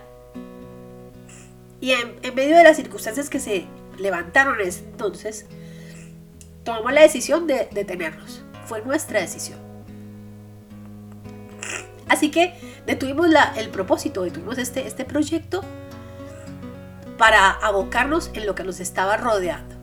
Y 1.80 1.92
en, 1.92 2.16
medio 2.36 2.58
de 2.58 2.64
las 2.64 2.78
circunstancias 2.78 3.30
que 3.30 3.40
se 3.40 3.66
levantaron 3.98 4.60
en 4.60 4.68
ese 4.68 4.84
entonces, 4.86 5.46
tomamos 6.64 6.94
la 6.94 7.02
decisión 7.02 7.48
de 7.48 7.68
detenernos. 7.72 8.44
Fue 8.66 8.82
nuestra 8.82 9.22
decisión. 9.22 9.60
Así 12.08 12.32
que 12.32 12.54
detuvimos 12.86 13.28
el 13.58 13.70
propósito, 13.70 14.24
detuvimos 14.24 14.58
este, 14.58 14.88
este 14.88 15.06
proyecto 15.06 15.62
para 17.18 17.52
abocarnos 17.52 18.32
en 18.34 18.46
lo 18.46 18.56
que 18.56 18.64
nos 18.64 18.80
estaba 18.80 19.18
rodeando. 19.18 19.76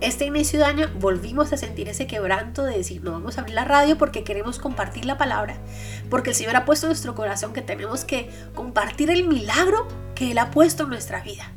Este 0.00 0.26
inicio 0.26 0.60
de 0.60 0.64
año 0.64 0.88
volvimos 1.00 1.52
a 1.52 1.56
sentir 1.56 1.88
ese 1.88 2.06
quebranto 2.06 2.62
de 2.62 2.76
decir, 2.76 3.02
no 3.02 3.10
vamos 3.10 3.36
a 3.36 3.40
abrir 3.40 3.56
la 3.56 3.64
radio 3.64 3.98
porque 3.98 4.22
queremos 4.22 4.60
compartir 4.60 5.04
la 5.04 5.18
palabra, 5.18 5.56
porque 6.08 6.30
el 6.30 6.36
Señor 6.36 6.54
ha 6.54 6.64
puesto 6.64 6.86
en 6.86 6.90
nuestro 6.90 7.16
corazón 7.16 7.52
que 7.52 7.62
tenemos 7.62 8.04
que 8.04 8.30
compartir 8.54 9.10
el 9.10 9.26
milagro 9.26 9.88
que 10.18 10.32
Él 10.32 10.38
ha 10.38 10.50
puesto 10.50 10.82
en 10.82 10.88
nuestra 10.88 11.20
vida. 11.20 11.52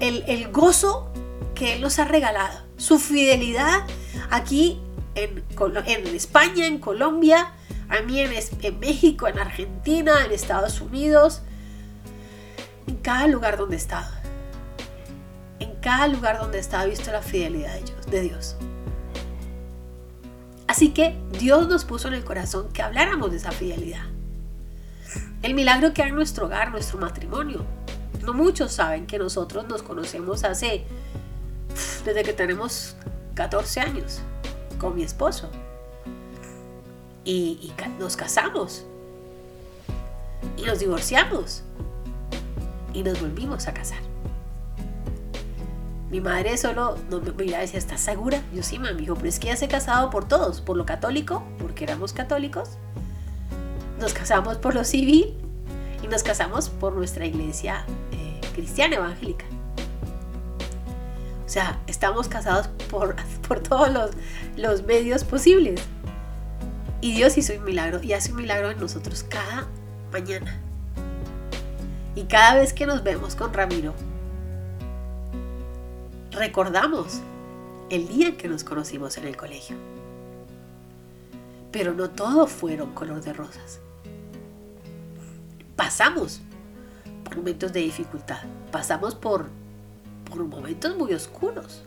El, 0.00 0.24
el 0.26 0.50
gozo 0.50 1.12
que 1.54 1.74
Él 1.74 1.82
nos 1.82 1.98
ha 1.98 2.04
regalado, 2.04 2.60
su 2.78 2.98
fidelidad 2.98 3.84
aquí 4.30 4.80
en, 5.14 5.44
en 5.86 6.06
España, 6.14 6.66
en 6.66 6.78
Colombia, 6.78 7.52
a 7.90 8.00
mí 8.00 8.20
en, 8.20 8.32
en 8.32 8.80
México, 8.80 9.28
en 9.28 9.38
Argentina, 9.38 10.24
en 10.24 10.32
Estados 10.32 10.80
Unidos, 10.80 11.42
en 12.86 12.96
cada 12.96 13.26
lugar 13.26 13.58
donde 13.58 13.76
he 13.76 13.78
estado. 13.78 14.10
En 15.58 15.74
cada 15.82 16.08
lugar 16.08 16.38
donde 16.38 16.56
he 16.56 16.60
estado 16.60 16.88
visto 16.88 17.12
la 17.12 17.20
fidelidad 17.20 17.78
de 18.10 18.20
Dios. 18.22 18.56
Así 20.66 20.90
que 20.90 21.18
Dios 21.38 21.68
nos 21.68 21.84
puso 21.84 22.08
en 22.08 22.14
el 22.14 22.24
corazón 22.24 22.72
que 22.72 22.82
habláramos 22.82 23.30
de 23.30 23.36
esa 23.36 23.52
fidelidad. 23.52 24.15
El 25.42 25.54
milagro 25.54 25.92
que 25.92 26.02
hay 26.02 26.08
en 26.08 26.14
nuestro 26.14 26.46
hogar, 26.46 26.70
nuestro 26.70 26.98
matrimonio. 26.98 27.64
No 28.22 28.32
muchos 28.32 28.72
saben 28.72 29.06
que 29.06 29.18
nosotros 29.18 29.66
nos 29.68 29.82
conocemos 29.82 30.42
hace, 30.44 30.84
desde 32.04 32.22
que 32.22 32.32
tenemos 32.32 32.96
14 33.34 33.80
años, 33.80 34.20
con 34.78 34.96
mi 34.96 35.02
esposo 35.02 35.50
y, 37.26 37.72
nos 37.98 38.16
casamos 38.16 38.86
y 40.56 40.62
nos 40.62 40.78
divorciamos 40.78 41.62
y 42.94 43.02
nos 43.02 43.20
volvimos 43.20 43.66
a 43.66 43.74
casar. 43.74 43.98
Mi 46.08 46.20
madre 46.20 46.56
solo 46.56 46.96
y 47.10 47.50
decía, 47.50 47.78
¿estás 47.78 48.00
segura? 48.00 48.40
Yo 48.54 48.62
sí, 48.62 48.78
me 48.78 48.94
dijo, 48.94 49.16
pero 49.16 49.28
es 49.28 49.40
que 49.40 49.48
ya 49.48 49.56
se 49.56 49.64
ha 49.64 49.68
casado 49.68 50.08
por 50.08 50.28
todos, 50.28 50.60
por 50.60 50.76
lo 50.76 50.86
católico, 50.86 51.42
porque 51.58 51.82
éramos 51.82 52.12
católicos, 52.12 52.78
nos 53.98 54.12
casamos 54.12 54.58
por 54.58 54.74
lo 54.74 54.84
civil 54.84 55.34
y 56.02 56.08
nos 56.08 56.22
casamos 56.22 56.68
por 56.68 56.94
nuestra 56.94 57.26
iglesia 57.26 57.84
eh, 58.12 58.40
cristiana 58.54 58.96
evangélica. 58.96 59.44
O 61.44 61.48
sea, 61.48 61.80
estamos 61.86 62.28
casados 62.28 62.68
por, 62.90 63.16
por 63.48 63.60
todos 63.60 63.90
los, 63.90 64.10
los 64.56 64.82
medios 64.82 65.24
posibles. 65.24 65.80
Y 67.00 67.14
Dios 67.14 67.38
hizo 67.38 67.54
un 67.54 67.64
milagro 67.64 68.02
y 68.02 68.12
hace 68.12 68.32
un 68.32 68.38
milagro 68.38 68.70
en 68.70 68.80
nosotros 68.80 69.22
cada 69.22 69.66
mañana. 70.12 70.60
Y 72.14 72.24
cada 72.24 72.56
vez 72.56 72.72
que 72.72 72.86
nos 72.86 73.02
vemos 73.02 73.36
con 73.36 73.52
Ramiro, 73.52 73.94
recordamos 76.32 77.20
el 77.90 78.08
día 78.08 78.28
en 78.28 78.36
que 78.36 78.48
nos 78.48 78.64
conocimos 78.64 79.18
en 79.18 79.26
el 79.26 79.36
colegio. 79.36 79.76
Pero 81.70 81.92
no 81.92 82.10
todo 82.10 82.46
fueron 82.46 82.92
color 82.92 83.22
de 83.22 83.32
rosas. 83.34 83.80
Pasamos 85.76 86.40
por 87.22 87.36
momentos 87.36 87.72
de 87.72 87.80
dificultad, 87.80 88.40
pasamos 88.72 89.14
por, 89.14 89.50
por 90.28 90.42
momentos 90.44 90.96
muy 90.96 91.12
oscuros. 91.12 91.84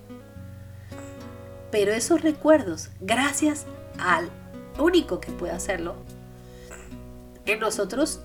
Pero 1.71 1.91
esos 1.91 2.21
recuerdos, 2.21 2.89
gracias 2.99 3.65
al 3.99 4.29
único 4.77 5.19
que 5.19 5.31
puede 5.31 5.53
hacerlo, 5.53 5.95
en 7.45 7.59
nosotros 7.59 8.21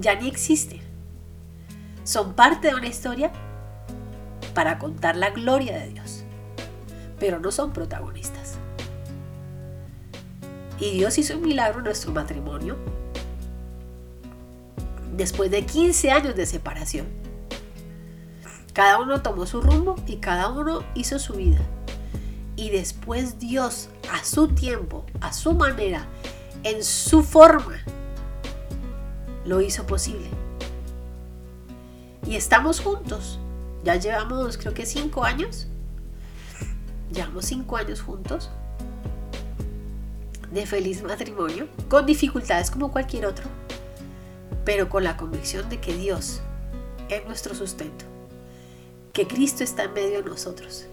ya 0.00 0.14
ni 0.14 0.28
existen. 0.28 0.80
Son 2.04 2.34
parte 2.34 2.68
de 2.68 2.74
una 2.74 2.86
historia 2.86 3.30
para 4.54 4.78
contar 4.78 5.16
la 5.16 5.30
gloria 5.30 5.78
de 5.78 5.88
Dios, 5.88 6.24
pero 7.18 7.40
no 7.40 7.50
son 7.50 7.72
protagonistas. 7.72 8.54
Y 10.78 10.92
Dios 10.92 11.18
hizo 11.18 11.36
un 11.36 11.42
milagro 11.42 11.78
en 11.78 11.84
nuestro 11.84 12.12
matrimonio 12.12 12.76
después 15.16 15.50
de 15.50 15.64
15 15.64 16.10
años 16.10 16.36
de 16.36 16.46
separación. 16.46 17.06
Cada 18.72 18.98
uno 18.98 19.22
tomó 19.22 19.46
su 19.46 19.62
rumbo 19.62 19.96
y 20.06 20.16
cada 20.16 20.48
uno 20.48 20.82
hizo 20.94 21.18
su 21.18 21.34
vida. 21.34 21.60
Y 22.56 22.70
después 22.70 23.38
Dios 23.38 23.88
a 24.12 24.22
su 24.24 24.48
tiempo, 24.48 25.04
a 25.20 25.32
su 25.32 25.54
manera, 25.54 26.06
en 26.62 26.84
su 26.84 27.22
forma, 27.22 27.78
lo 29.44 29.60
hizo 29.60 29.86
posible. 29.86 30.28
Y 32.26 32.36
estamos 32.36 32.80
juntos. 32.80 33.38
Ya 33.84 33.96
llevamos, 33.96 34.58
creo 34.58 34.74
que 34.74 34.84
cinco 34.84 35.24
años. 35.24 35.68
Llevamos 37.12 37.46
cinco 37.46 37.76
años 37.76 38.00
juntos. 38.00 38.50
de 40.52 40.64
feliz 40.64 41.02
matrimonio, 41.02 41.68
con 41.88 42.06
dificultades 42.06 42.70
como 42.70 42.90
cualquier 42.90 43.26
otro, 43.26 43.44
pero 44.66 44.88
con 44.88 45.04
la 45.04 45.16
convicción 45.16 45.68
de 45.70 45.78
que 45.78 45.96
Dios 45.96 46.40
es 47.08 47.24
nuestro 47.24 47.54
sustento, 47.54 48.04
que 49.12 49.26
Cristo 49.28 49.62
está 49.62 49.84
en 49.84 49.94
medio 49.94 50.22
de 50.22 50.28
nosotros 50.28 50.86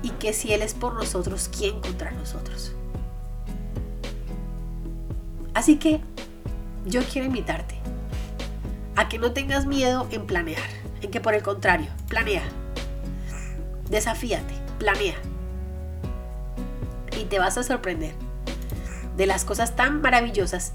y 0.00 0.10
que 0.10 0.32
si 0.32 0.52
Él 0.52 0.62
es 0.62 0.72
por 0.72 0.94
nosotros, 0.94 1.50
¿quién 1.54 1.80
contra 1.80 2.12
nosotros? 2.12 2.72
Así 5.52 5.78
que 5.78 6.00
yo 6.86 7.02
quiero 7.02 7.26
invitarte 7.26 7.74
a 8.94 9.08
que 9.08 9.18
no 9.18 9.32
tengas 9.32 9.66
miedo 9.66 10.06
en 10.12 10.26
planear, 10.26 10.62
en 11.02 11.10
que 11.10 11.20
por 11.20 11.34
el 11.34 11.42
contrario, 11.42 11.88
planea, 12.08 12.44
desafíate, 13.90 14.54
planea 14.78 15.16
y 17.20 17.24
te 17.24 17.40
vas 17.40 17.58
a 17.58 17.64
sorprender 17.64 18.14
de 19.16 19.26
las 19.26 19.44
cosas 19.44 19.74
tan 19.74 20.00
maravillosas 20.00 20.74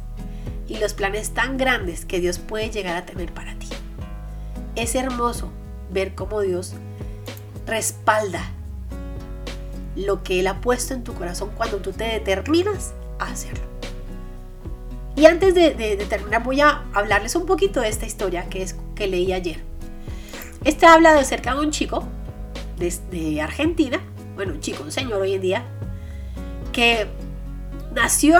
y 0.67 0.77
los 0.77 0.93
planes 0.93 1.31
tan 1.31 1.57
grandes 1.57 2.05
que 2.05 2.19
Dios 2.19 2.39
puede 2.39 2.69
llegar 2.69 2.95
a 2.95 3.05
tener 3.05 3.33
para 3.33 3.55
ti. 3.55 3.67
Es 4.75 4.95
hermoso 4.95 5.51
ver 5.91 6.15
cómo 6.15 6.41
Dios 6.41 6.73
respalda 7.65 8.51
lo 9.95 10.23
que 10.23 10.39
Él 10.39 10.47
ha 10.47 10.61
puesto 10.61 10.93
en 10.93 11.03
tu 11.03 11.13
corazón 11.13 11.51
cuando 11.55 11.77
tú 11.77 11.91
te 11.91 12.05
determinas 12.05 12.93
a 13.19 13.25
hacerlo. 13.27 13.63
Y 15.15 15.25
antes 15.25 15.55
de, 15.55 15.71
terminar 16.09 16.43
voy 16.43 16.59
a 16.59 16.83
hablarles 16.93 17.35
un 17.35 17.45
poquito 17.45 17.79
de 17.79 17.87
esta 17.87 18.05
historia 18.05 18.49
que, 18.49 18.63
es, 18.63 18.75
que 18.95 19.07
leí 19.07 19.31
ayer. 19.31 19.61
Este 20.65 20.85
habla 20.85 21.13
de 21.13 21.19
acerca 21.19 21.53
de 21.53 21.61
un 21.61 21.71
chico 21.71 22.03
de 22.77 23.41
Argentina, 23.41 24.01
bueno, 24.35 24.53
un 24.53 24.59
chico, 24.59 24.83
un 24.83 24.91
señor 24.91 25.21
hoy 25.21 25.35
en 25.35 25.41
día, 25.41 25.63
que 26.73 27.07
nació 27.93 28.37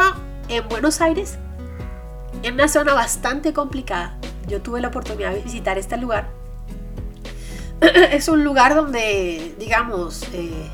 en 0.50 0.68
Buenos 0.68 1.00
Aires, 1.00 1.38
en 2.44 2.54
una 2.54 2.68
zona 2.68 2.94
bastante 2.94 3.54
complicada. 3.54 4.18
Yo 4.48 4.62
tuve 4.62 4.82
la 4.82 4.90
oportunidad 4.90 5.32
de 5.32 5.42
visitar 5.42 5.78
este 5.78 5.98
lugar. 5.98 6.30
es 8.12 8.28
un 8.28 8.44
lugar 8.44 8.76
donde, 8.76 9.56
digamos, 9.60 10.24
eh, 10.34 10.70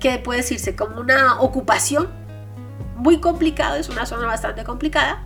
que 0.00 0.18
puede 0.18 0.40
decirse 0.40 0.76
como 0.76 1.00
una 1.00 1.40
ocupación 1.40 2.08
muy 2.96 3.20
complicado, 3.20 3.76
es 3.76 3.88
una 3.88 4.06
zona 4.06 4.26
bastante 4.26 4.64
complicada, 4.64 5.24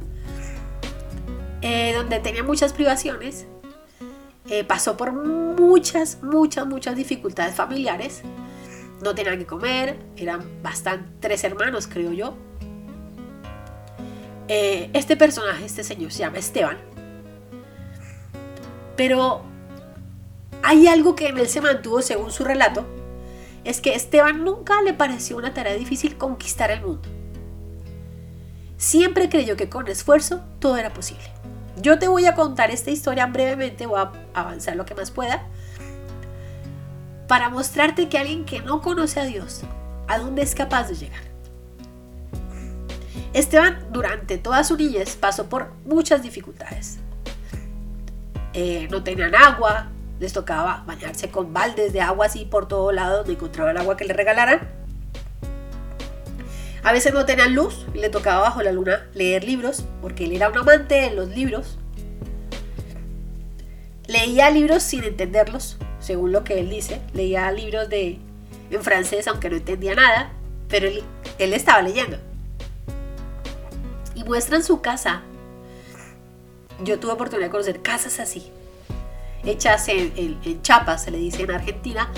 eh, 1.63 1.95
donde 1.97 2.19
tenía 2.21 2.43
muchas 2.43 2.73
privaciones, 2.73 3.47
eh, 4.49 4.65
pasó 4.65 4.97
por 4.97 5.13
muchas, 5.13 6.19
muchas, 6.23 6.67
muchas 6.67 6.97
dificultades 6.97 7.55
familiares, 7.55 8.23
no 9.03 9.15
tenían 9.15 9.39
que 9.39 9.47
comer, 9.47 9.99
eran 10.17 10.63
bastante, 10.63 11.09
tres 11.21 11.45
hermanos 11.45 11.87
creo 11.87 12.13
yo. 12.13 12.37
Eh, 14.49 14.91
este 14.93 15.17
personaje, 15.17 15.65
este 15.65 15.85
señor, 15.85 16.13
se 16.13 16.21
llama 16.21 16.39
Esteban, 16.39 16.79
pero 18.97 19.43
hay 20.63 20.87
algo 20.87 21.15
que 21.15 21.29
en 21.29 21.39
él 21.39 21.49
se 21.49 21.61
mantuvo 21.61 22.03
según 22.03 22.31
su 22.31 22.45
relato, 22.45 22.87
es 23.65 23.81
que 23.81 23.95
Esteban 23.95 24.45
nunca 24.45 24.83
le 24.83 24.93
pareció 24.93 25.37
una 25.37 25.55
tarea 25.55 25.75
difícil 25.75 26.17
conquistar 26.19 26.71
el 26.71 26.83
mundo. 26.83 27.09
Siempre 28.77 29.29
creyó 29.29 29.57
que 29.57 29.69
con 29.69 29.87
esfuerzo 29.87 30.41
todo 30.59 30.77
era 30.77 30.93
posible. 30.93 31.25
Yo 31.81 31.99
te 31.99 32.09
voy 32.09 32.27
a 32.27 32.35
contar 32.35 32.71
esta 32.71 32.91
historia 32.91 33.27
brevemente, 33.27 33.87
voy 33.87 34.01
a 34.01 34.13
avanzar 34.35 34.77
lo 34.77 34.85
que 34.85 34.95
más 34.95 35.11
pueda, 35.11 35.47
para 37.29 37.49
mostrarte 37.49 38.09
que 38.09 38.19
alguien 38.19 38.45
que 38.45 38.61
no 38.61 38.83
conoce 38.83 39.21
a 39.21 39.25
Dios, 39.25 39.63
¿a 40.09 40.19
dónde 40.19 40.43
es 40.43 40.55
capaz 40.55 40.89
de 40.89 40.97
llegar? 40.97 41.32
Esteban 43.33 43.87
durante 43.93 44.39
toda 44.39 44.65
su 44.65 44.77
niñez 44.77 45.17
pasó 45.17 45.49
por 45.49 45.73
muchas 45.85 46.23
dificultades. 46.23 46.99
Eh, 48.55 48.89
no 48.91 49.03
tenían 49.03 49.35
agua, 49.35 49.91
les 50.21 50.33
tocaba 50.33 50.85
bañarse 50.87 51.31
con 51.31 51.53
baldes 51.53 51.93
de 51.93 52.01
agua 52.01 52.27
así 52.27 52.45
por 52.45 52.69
todo 52.69 52.93
lado 52.93 53.19
donde 53.19 53.33
encontraban 53.33 53.79
agua 53.79 53.97
que 53.97 54.05
le 54.05 54.13
regalaran. 54.13 54.69
A 56.85 56.93
veces 56.93 57.15
no 57.15 57.25
tenían 57.25 57.55
luz 57.55 57.87
y 57.95 57.99
le 57.99 58.09
tocaba 58.09 58.41
bajo 58.41 58.63
la 58.63 58.73
luna 58.73 59.07
leer 59.15 59.45
libros, 59.45 59.85
porque 60.01 60.25
él 60.25 60.33
era 60.33 60.49
un 60.49 60.59
amante 60.59 60.97
de 60.97 61.15
los 61.15 61.29
libros. 61.29 61.79
Leía 64.09 64.51
libros 64.51 64.83
sin 64.83 65.05
entenderlos, 65.05 65.79
según 66.01 66.33
lo 66.33 66.43
que 66.43 66.59
él 66.59 66.69
dice. 66.69 67.01
Leía 67.15 67.51
libros 67.53 67.89
de, 67.89 68.19
en 68.71 68.83
francés, 68.83 69.29
aunque 69.29 69.49
no 69.49 69.57
entendía 69.57 69.95
nada, 69.95 70.33
pero 70.69 70.89
él, 70.89 71.03
él 71.39 71.53
estaba 71.53 71.83
leyendo. 71.83 72.19
Y 74.23 74.25
muestra 74.25 74.57
en 74.57 74.63
su 74.63 74.81
casa. 74.81 75.23
Yo 76.85 76.99
tuve 76.99 77.13
oportunidad 77.13 77.47
de 77.47 77.51
conocer 77.51 77.83
casas 77.83 78.21
así, 78.21 78.51
hechas 79.45 79.89
en, 79.89 80.63
chapas, 80.63 81.05
se 81.05 81.11
le 81.11 81.19
dice 81.19 81.43
en 81.43 81.51
Argentina, 81.51 82.09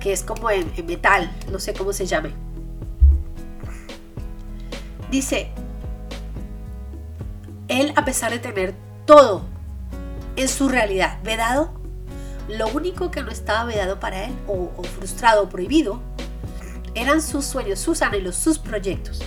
que 0.00 0.12
es 0.12 0.22
como 0.22 0.50
en, 0.50 0.70
metal, 0.86 1.30
no 1.50 1.58
sé 1.58 1.74
cómo 1.74 1.92
se 1.92 2.06
llame. 2.06 2.32
Dice, 5.10 5.50
él 7.68 7.92
a 7.96 8.04
pesar 8.04 8.30
de 8.30 8.38
tener 8.38 8.74
todo 9.06 9.44
en 10.36 10.48
su 10.48 10.68
realidad 10.68 11.18
vedado, 11.22 11.72
lo 12.48 12.68
único 12.68 13.10
que 13.10 13.22
no 13.22 13.30
estaba 13.30 13.64
vedado 13.64 14.00
para 14.00 14.24
él, 14.24 14.34
o, 14.46 14.70
frustrado 14.84 15.44
o 15.44 15.48
prohibido, 15.48 16.00
eran 16.94 17.22
sus 17.22 17.44
sueños, 17.44 17.78
sus 17.78 18.02
anhelos, 18.02 18.36
sus 18.36 18.58
proyectos. 18.58 19.22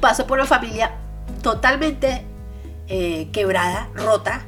Paso 0.00 0.26
por 0.26 0.38
una 0.38 0.46
familia 0.46 0.92
totalmente 1.42 2.24
eh, 2.86 3.30
quebrada, 3.32 3.90
rota, 3.94 4.42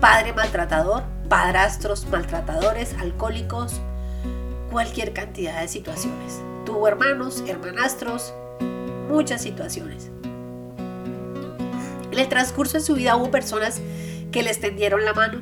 padre 0.00 0.32
maltratador, 0.32 1.02
padrastros 1.28 2.06
maltratadores, 2.06 2.94
alcohólicos, 3.00 3.80
cualquier 4.70 5.12
cantidad 5.12 5.60
de 5.60 5.68
situaciones. 5.68 6.40
Tuvo 6.64 6.86
hermanos, 6.88 7.42
hermanastros, 7.46 8.32
muchas 9.08 9.42
situaciones. 9.42 10.10
En 12.12 12.18
el 12.18 12.28
transcurso 12.28 12.78
de 12.78 12.84
su 12.84 12.94
vida 12.94 13.16
hubo 13.16 13.30
personas 13.30 13.80
que 14.30 14.42
les 14.42 14.60
tendieron 14.60 15.04
la 15.04 15.14
mano. 15.14 15.40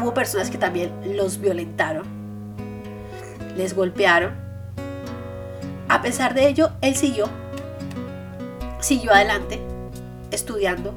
Hubo 0.00 0.14
personas 0.14 0.50
que 0.50 0.58
también 0.58 1.16
los 1.16 1.40
violentaron, 1.40 2.06
les 3.56 3.74
golpearon. 3.74 4.49
A 5.90 6.02
pesar 6.02 6.34
de 6.34 6.46
ello, 6.46 6.70
él 6.82 6.94
siguió, 6.94 7.28
siguió 8.78 9.12
adelante, 9.12 9.60
estudiando, 10.30 10.94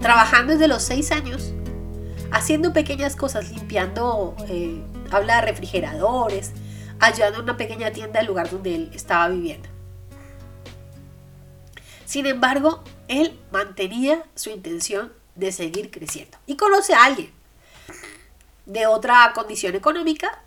trabajando 0.00 0.54
desde 0.54 0.66
los 0.66 0.82
seis 0.82 1.12
años, 1.12 1.52
haciendo 2.32 2.72
pequeñas 2.72 3.14
cosas, 3.14 3.52
limpiando, 3.52 4.34
eh, 4.48 4.82
habla 5.12 5.36
de 5.36 5.42
refrigeradores, 5.42 6.50
ayudando 6.98 7.38
en 7.38 7.44
una 7.44 7.56
pequeña 7.56 7.92
tienda 7.92 8.18
del 8.18 8.26
lugar 8.26 8.50
donde 8.50 8.74
él 8.74 8.90
estaba 8.92 9.28
viviendo. 9.28 9.68
Sin 12.04 12.26
embargo, 12.26 12.82
él 13.06 13.38
mantenía 13.52 14.24
su 14.34 14.50
intención 14.50 15.12
de 15.36 15.52
seguir 15.52 15.92
creciendo. 15.92 16.36
Y 16.46 16.56
conoce 16.56 16.94
a 16.94 17.04
alguien 17.04 17.30
de 18.66 18.88
otra 18.88 19.30
condición 19.36 19.76
económica 19.76 20.42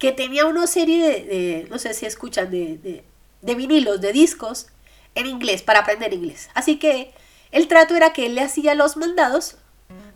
que 0.00 0.12
tenía 0.12 0.46
una 0.46 0.66
serie 0.66 1.24
de, 1.24 1.66
no 1.70 1.78
sé 1.78 1.92
si 1.92 2.06
escuchan, 2.06 2.50
de, 2.50 3.04
de 3.42 3.54
vinilos, 3.54 4.00
de 4.00 4.12
discos 4.12 4.68
en 5.14 5.26
inglés 5.26 5.62
para 5.62 5.80
aprender 5.80 6.12
inglés. 6.14 6.48
Así 6.54 6.78
que 6.78 7.12
el 7.52 7.68
trato 7.68 7.94
era 7.94 8.12
que 8.14 8.26
él 8.26 8.34
le 8.34 8.40
hacía 8.40 8.74
los 8.74 8.96
mandados 8.96 9.58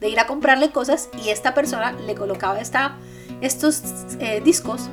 de 0.01 0.09
ir 0.09 0.19
a 0.19 0.27
comprarle 0.27 0.71
cosas 0.71 1.11
y 1.23 1.29
esta 1.29 1.53
persona 1.53 1.93
le 1.93 2.15
colocaba 2.15 2.61
esta, 2.61 2.97
estos 3.43 3.83
eh, 4.21 4.41
discos 4.43 4.89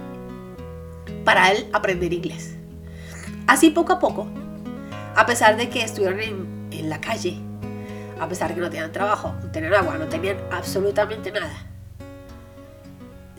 para 1.24 1.52
él 1.54 1.70
aprender 1.72 2.12
inglés. 2.12 2.56
Así 3.48 3.70
poco 3.70 3.94
a 3.94 4.00
poco, 4.00 4.28
a 5.16 5.26
pesar 5.26 5.56
de 5.56 5.70
que 5.70 5.84
estuvieron 5.84 6.20
en, 6.20 6.68
en 6.72 6.90
la 6.90 7.00
calle, 7.00 7.38
a 8.20 8.28
pesar 8.28 8.50
de 8.50 8.56
que 8.56 8.62
no 8.62 8.70
tenían 8.70 8.92
trabajo, 8.92 9.34
no 9.42 9.52
tenían 9.52 9.74
agua, 9.74 9.98
no 9.98 10.10
tenían 10.10 10.38
absolutamente 10.52 11.32
nada, 11.32 11.71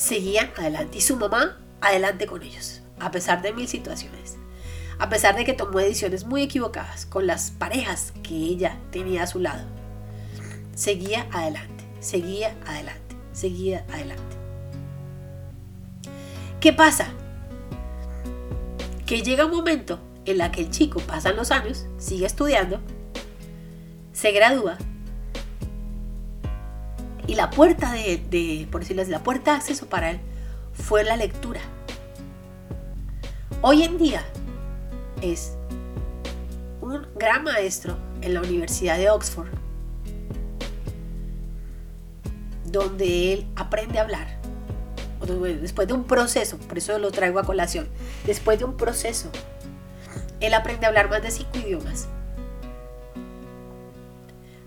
seguían 0.02 0.50
adelante 0.56 0.98
y 0.98 1.00
su 1.00 1.16
mamá 1.16 1.58
adelante 1.80 2.26
con 2.26 2.42
ellos, 2.42 2.82
a 2.98 3.10
pesar 3.10 3.42
de 3.42 3.52
mil 3.52 3.68
situaciones 3.68 4.36
a 5.02 5.08
pesar 5.08 5.34
de 5.34 5.44
que 5.44 5.52
tomó 5.52 5.80
decisiones 5.80 6.24
muy 6.24 6.42
equivocadas 6.42 7.06
con 7.06 7.26
las 7.26 7.50
parejas 7.50 8.12
que 8.22 8.34
ella 8.34 8.78
tenía 8.92 9.24
a 9.24 9.26
su 9.26 9.40
lado. 9.40 9.64
Seguía 10.76 11.26
adelante, 11.32 11.84
seguía 11.98 12.54
adelante, 12.64 13.16
seguía 13.32 13.84
adelante. 13.92 14.36
¿Qué 16.60 16.72
pasa? 16.72 17.08
Que 19.04 19.22
llega 19.22 19.46
un 19.46 19.50
momento 19.50 19.98
en 20.24 20.38
la 20.38 20.52
que 20.52 20.60
el 20.60 20.70
chico 20.70 21.00
pasan 21.00 21.34
los 21.34 21.50
años, 21.50 21.86
sigue 21.98 22.26
estudiando, 22.26 22.80
se 24.12 24.30
gradúa 24.30 24.78
y 27.26 27.34
la 27.34 27.50
puerta 27.50 27.92
de, 27.92 28.68
por 28.70 28.80
decirlo 28.80 29.02
así, 29.02 29.10
la 29.10 29.22
puerta 29.22 29.52
de 29.52 29.56
acceso 29.58 29.86
para 29.86 30.10
él 30.10 30.20
fue 30.72 31.04
la 31.04 31.16
lectura 31.16 31.60
Hoy 33.64 33.84
en 33.84 33.96
día 33.96 34.24
es 35.20 35.52
un 36.80 37.06
gran 37.14 37.44
maestro 37.44 37.96
en 38.20 38.34
la 38.34 38.40
Universidad 38.40 38.98
de 38.98 39.08
Oxford, 39.08 39.46
donde 42.64 43.32
él 43.32 43.46
aprende 43.54 44.00
a 44.00 44.02
hablar. 44.02 44.26
Después 45.60 45.86
de 45.86 45.94
un 45.94 46.02
proceso, 46.08 46.58
por 46.58 46.76
eso 46.76 46.98
lo 46.98 47.12
traigo 47.12 47.38
a 47.38 47.44
colación, 47.44 47.86
después 48.26 48.58
de 48.58 48.64
un 48.64 48.76
proceso, 48.76 49.30
él 50.40 50.54
aprende 50.54 50.86
a 50.86 50.88
hablar 50.88 51.08
más 51.08 51.22
de 51.22 51.30
cinco 51.30 51.56
idiomas, 51.56 52.08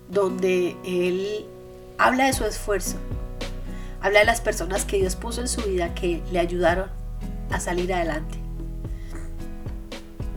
donde 0.08 0.74
él 0.86 1.44
habla 1.98 2.26
de 2.26 2.32
su 2.32 2.44
esfuerzo, 2.44 2.96
habla 4.00 4.20
de 4.20 4.24
las 4.26 4.40
personas 4.40 4.84
que 4.84 4.98
Dios 4.98 5.16
puso 5.16 5.40
en 5.40 5.48
su 5.48 5.62
vida 5.62 5.94
que 5.94 6.22
le 6.30 6.38
ayudaron 6.38 6.90
a 7.50 7.60
salir 7.60 7.92
adelante 7.92 8.46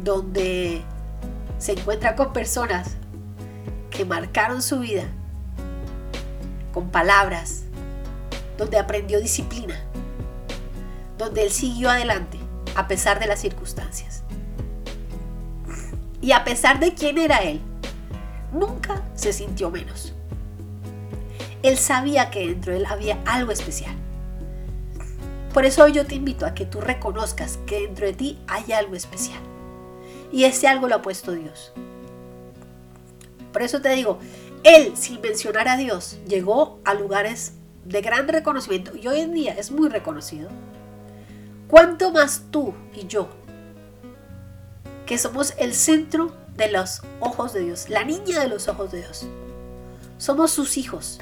donde 0.04 0.82
se 1.58 1.74
encuentra 1.74 2.16
con 2.16 2.34
personas 2.34 2.96
que 3.90 4.06
marcaron 4.06 4.62
su 4.62 4.80
vida 4.80 5.06
con 6.74 6.90
palabras, 6.90 7.64
donde 8.58 8.78
aprendió 8.78 9.20
disciplina, 9.20 9.76
donde 11.18 11.44
él 11.44 11.52
siguió 11.52 11.90
adelante 11.90 12.38
a 12.76 12.88
pesar 12.88 13.20
de 13.20 13.28
las 13.28 13.40
circunstancias. 13.40 14.24
Y 16.22 16.32
a 16.32 16.44
pesar 16.44 16.80
de 16.80 16.94
quién 16.94 17.18
era 17.18 17.38
él, 17.38 17.60
nunca 18.54 19.04
se 19.16 19.34
sintió 19.34 19.72
menos. 19.72 20.14
Él 21.64 21.78
sabía 21.78 22.30
que 22.30 22.48
dentro 22.48 22.74
de 22.74 22.80
él 22.80 22.86
había 22.86 23.20
algo 23.26 23.52
especial. 23.52 23.96
Por 25.54 25.66
eso 25.66 25.84
hoy 25.84 25.94
yo 25.94 26.06
te 26.06 26.16
invito 26.16 26.46
a 26.46 26.54
que 26.54 26.66
tú 26.66 26.80
reconozcas 26.80 27.58
que 27.66 27.82
dentro 27.82 28.06
de 28.06 28.14
ti 28.14 28.40
hay 28.48 28.72
algo 28.72 28.96
especial. 28.96 29.40
Y 30.32 30.44
ese 30.44 30.68
algo 30.68 30.88
lo 30.88 30.96
ha 30.96 31.02
puesto 31.02 31.32
Dios. 31.32 31.74
Por 33.52 33.64
eso 33.64 33.82
te 33.82 33.90
digo, 33.90 34.20
él, 34.64 34.96
sin 34.96 35.20
mencionar 35.22 35.68
a 35.68 35.78
Dios, 35.78 36.20
llegó 36.28 36.80
a 36.86 36.94
lugares 36.94 37.54
de 37.86 38.02
gran 38.02 38.28
reconocimiento 38.28 38.96
y 38.96 39.08
hoy 39.08 39.22
en 39.22 39.34
día 39.34 39.54
es 39.54 39.72
muy 39.72 39.90
reconocido. 39.90 40.50
¿Cuánto 41.68 42.12
más 42.12 42.44
tú 42.52 42.74
y 42.94 43.08
yo, 43.08 43.30
que 45.06 45.18
somos 45.18 45.54
el 45.58 45.74
centro 45.74 46.32
de 46.56 46.72
los 46.72 47.02
ojos 47.20 47.54
de 47.54 47.62
Dios, 47.62 47.90
la 47.90 48.04
niña 48.04 48.40
de 48.42 48.48
los 48.48 48.68
ojos 48.68 48.92
de 48.92 49.00
Dios? 49.00 49.28
Somos 50.18 50.52
sus 50.52 50.78
hijos, 50.78 51.20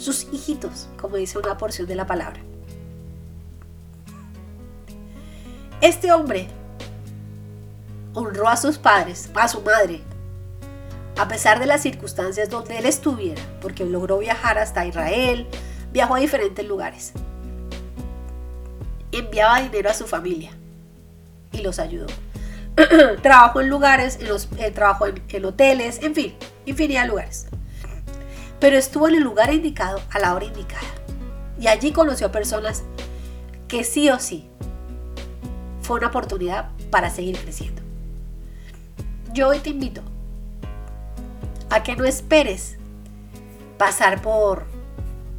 sus 0.00 0.26
hijitos, 0.32 0.88
como 1.00 1.16
dice 1.16 1.38
una 1.38 1.58
porción 1.58 1.86
de 1.86 1.94
la 1.94 2.06
palabra. 2.06 2.40
Este 5.80 6.12
hombre 6.12 6.48
honró 8.14 8.48
a 8.48 8.56
sus 8.56 8.78
padres, 8.78 9.30
a 9.34 9.48
su 9.48 9.60
madre, 9.62 10.00
a 11.16 11.28
pesar 11.28 11.58
de 11.58 11.66
las 11.66 11.82
circunstancias 11.82 12.48
donde 12.50 12.78
él 12.78 12.86
estuviera, 12.86 13.42
porque 13.60 13.84
logró 13.84 14.18
viajar 14.18 14.58
hasta 14.58 14.86
Israel, 14.86 15.46
viajó 15.92 16.14
a 16.14 16.20
diferentes 16.20 16.66
lugares. 16.66 17.12
Enviaba 19.12 19.60
dinero 19.60 19.90
a 19.90 19.94
su 19.94 20.06
familia 20.06 20.50
y 21.52 21.58
los 21.58 21.78
ayudó. 21.78 22.06
trabajó 23.22 23.60
en 23.60 23.68
lugares, 23.68 24.18
en 24.20 24.28
los, 24.28 24.48
eh, 24.58 24.70
trabajó 24.70 25.06
en, 25.06 25.44
hoteles, 25.44 26.02
en 26.02 26.14
fin, 26.14 26.34
infinidad 26.64 27.02
de 27.02 27.08
lugares. 27.08 27.46
Pero 28.60 28.76
estuvo 28.76 29.08
en 29.08 29.14
el 29.14 29.22
lugar 29.22 29.52
indicado 29.52 30.00
a 30.10 30.18
la 30.18 30.34
hora 30.34 30.44
indicada. 30.44 30.86
Y 31.58 31.66
allí 31.66 31.92
conoció 31.92 32.28
a 32.28 32.32
personas 32.32 32.84
que 33.68 33.84
sí 33.84 34.10
o 34.10 34.18
sí 34.18 34.48
fue 35.82 35.98
una 35.98 36.08
oportunidad 36.08 36.70
para 36.90 37.10
seguir 37.10 37.38
creciendo. 37.38 37.82
Yo 39.32 39.48
hoy 39.48 39.60
te 39.60 39.70
invito 39.70 40.02
a 41.70 41.82
que 41.82 41.96
no 41.96 42.04
esperes 42.04 42.76
pasar 43.78 44.20
por 44.20 44.66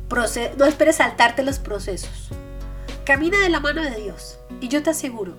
procesos, 0.08 0.58
no 0.58 0.66
esperes 0.66 0.98
saltarte 0.98 1.44
los 1.44 1.60
procesos. 1.60 2.30
Camina 3.06 3.40
de 3.40 3.50
la 3.50 3.60
mano 3.60 3.82
de 3.82 3.96
Dios 3.96 4.40
y 4.60 4.68
yo 4.68 4.82
te 4.82 4.92
aseguro 4.92 5.36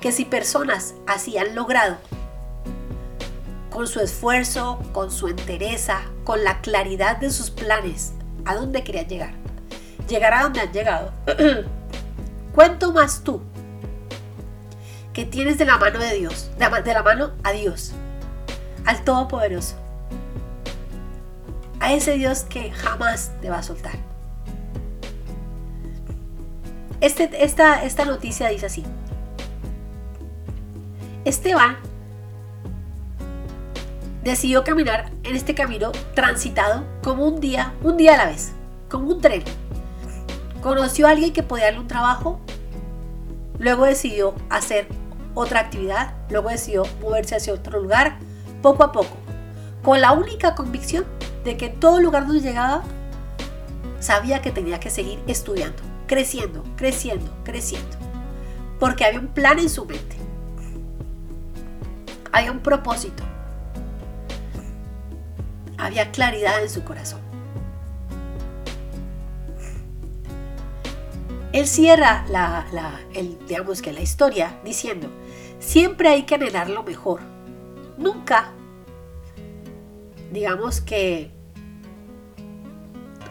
que 0.00 0.12
si 0.12 0.24
personas 0.24 0.94
así 1.06 1.38
han 1.38 1.54
logrado 1.54 1.96
con 3.70 3.86
su 3.86 4.00
esfuerzo, 4.00 4.78
con 4.92 5.10
su 5.10 5.28
entereza, 5.28 6.02
con 6.24 6.44
la 6.44 6.60
claridad 6.60 7.16
de 7.16 7.30
sus 7.30 7.50
planes, 7.50 8.12
a 8.44 8.54
dónde 8.54 8.82
querían 8.84 9.06
llegar, 9.06 9.34
llegar 10.08 10.34
a 10.34 10.42
donde 10.42 10.60
han 10.60 10.72
llegado. 10.72 11.12
¿Cuánto 12.54 12.92
más 12.92 13.22
tú 13.22 13.42
que 15.12 15.24
tienes 15.24 15.58
de 15.58 15.64
la 15.64 15.76
mano 15.78 15.98
de 15.98 16.14
Dios, 16.14 16.50
de 16.58 16.92
la 16.92 17.02
mano 17.02 17.32
a 17.42 17.52
Dios, 17.52 17.92
al 18.84 19.02
Todopoderoso, 19.04 19.76
a 21.80 21.92
ese 21.94 22.12
Dios 22.14 22.42
que 22.42 22.70
jamás 22.70 23.32
te 23.40 23.50
va 23.50 23.58
a 23.58 23.62
soltar. 23.62 23.94
Este, 27.00 27.44
esta, 27.44 27.82
esta 27.82 28.04
noticia 28.04 28.48
dice 28.48 28.66
así. 28.66 28.84
Esteban 31.24 31.78
decidió 34.30 34.62
caminar 34.62 35.10
en 35.24 35.34
este 35.34 35.56
camino 35.56 35.90
transitado 36.14 36.84
como 37.02 37.26
un 37.26 37.40
día, 37.40 37.74
un 37.82 37.96
día 37.96 38.14
a 38.14 38.16
la 38.16 38.26
vez, 38.26 38.52
como 38.88 39.08
un 39.08 39.20
tren. 39.20 39.42
Conoció 40.62 41.08
a 41.08 41.10
alguien 41.10 41.32
que 41.32 41.42
podía 41.42 41.64
darle 41.64 41.80
un 41.80 41.88
trabajo, 41.88 42.40
luego 43.58 43.86
decidió 43.86 44.34
hacer 44.48 44.86
otra 45.34 45.60
actividad, 45.60 46.14
luego 46.30 46.48
decidió 46.48 46.84
moverse 47.00 47.34
hacia 47.34 47.52
otro 47.52 47.80
lugar, 47.80 48.18
poco 48.62 48.84
a 48.84 48.92
poco, 48.92 49.16
con 49.82 50.00
la 50.00 50.12
única 50.12 50.54
convicción 50.54 51.04
de 51.44 51.56
que 51.56 51.68
todo 51.68 52.00
lugar 52.00 52.26
donde 52.26 52.42
llegaba 52.42 52.82
sabía 53.98 54.42
que 54.42 54.52
tenía 54.52 54.78
que 54.78 54.90
seguir 54.90 55.18
estudiando, 55.26 55.82
creciendo, 56.06 56.62
creciendo, 56.76 57.32
creciendo, 57.42 57.96
porque 58.78 59.04
había 59.04 59.18
un 59.18 59.28
plan 59.28 59.58
en 59.58 59.70
su 59.70 59.86
mente, 59.86 60.16
había 62.30 62.52
un 62.52 62.60
propósito, 62.60 63.24
había 65.80 66.10
claridad 66.10 66.62
en 66.62 66.70
su 66.70 66.84
corazón. 66.84 67.20
Él 71.52 71.66
cierra 71.66 72.24
la, 72.28 73.00
el, 73.12 73.38
digamos 73.46 73.82
que 73.82 73.92
la 73.92 74.00
historia 74.00 74.60
diciendo, 74.64 75.08
siempre 75.58 76.08
hay 76.08 76.22
que 76.22 76.36
anhelar 76.36 76.70
lo 76.70 76.84
mejor. 76.84 77.20
Nunca, 77.98 78.52
digamos 80.30 80.80
que, 80.80 81.32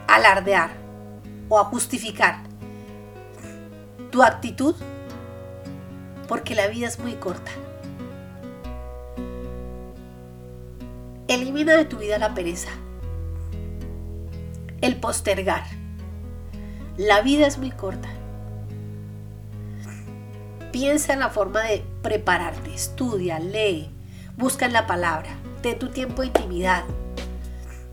alardear 0.06 0.70
o 1.48 1.58
a 1.58 1.64
justificar 1.64 2.42
tu 4.10 4.22
actitud 4.22 4.74
porque 6.28 6.54
la 6.54 6.66
vida 6.66 6.88
es 6.88 6.98
muy 6.98 7.14
corta. 7.14 7.52
Elimina 11.30 11.74
de 11.76 11.86
tu 11.86 11.96
vida 11.96 12.18
la 12.18 12.34
pereza, 12.34 12.70
el 14.82 14.96
postergar 14.96 15.62
la 17.00 17.22
vida 17.22 17.46
es 17.46 17.56
muy 17.56 17.70
corta. 17.70 18.10
Piensa 20.70 21.14
en 21.14 21.20
la 21.20 21.30
forma 21.30 21.62
de 21.62 21.82
prepararte, 22.02 22.74
estudia, 22.74 23.38
lee, 23.38 23.88
busca 24.36 24.66
en 24.66 24.74
la 24.74 24.86
palabra, 24.86 25.30
ten 25.62 25.78
tu 25.78 25.88
tiempo 25.88 26.20
de 26.20 26.26
intimidad. 26.26 26.84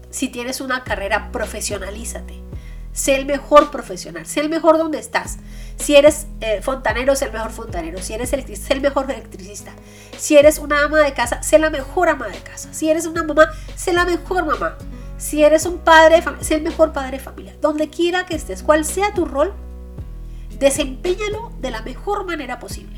Si 0.10 0.28
tienes 0.28 0.60
una 0.60 0.84
carrera, 0.84 1.32
profesionalízate. 1.32 2.42
Sé 2.92 3.16
el 3.16 3.26
mejor 3.26 3.72
profesional, 3.72 4.26
sé 4.26 4.42
el 4.42 4.50
mejor 4.50 4.78
donde 4.78 5.00
estás. 5.00 5.38
Si 5.78 5.96
eres 5.96 6.28
eh, 6.42 6.62
fontanero, 6.62 7.16
sé 7.16 7.26
el 7.26 7.34
mejor 7.34 7.52
fontanero. 7.52 8.02
Si 8.02 8.14
eres 8.14 8.34
electricista, 8.34 8.68
sé 8.68 8.74
el 8.74 8.82
mejor 8.82 9.10
electricista. 9.10 9.72
Si 10.18 10.36
eres 10.36 10.58
una 10.58 10.84
ama 10.84 11.00
de 11.00 11.14
casa, 11.14 11.44
sé 11.44 11.60
la 11.60 11.70
mejor 11.70 12.10
ama 12.10 12.28
de 12.28 12.40
casa. 12.40 12.74
Si 12.74 12.90
eres 12.90 13.06
una 13.06 13.24
mamá, 13.24 13.50
sé 13.76 13.94
la 13.94 14.04
mejor 14.04 14.46
mamá. 14.46 14.78
Si 15.18 15.44
eres 15.44 15.66
un 15.66 15.80
padre 15.80 16.24
sé 16.42 16.56
el 16.56 16.64
mejor 16.64 16.94
padre 16.94 17.18
de 17.18 17.24
familia. 17.24 17.56
Donde 17.62 17.90
quiera 17.90 18.26
que 18.26 18.36
estés, 18.36 18.64
cual 18.64 18.86
sea 18.86 19.14
tu 19.14 19.26
rol, 19.26 19.54
desempeñalo 20.60 21.52
de 21.60 21.72
la 21.72 21.82
mejor 21.82 22.26
manera 22.26 22.60
posible. 22.60 22.98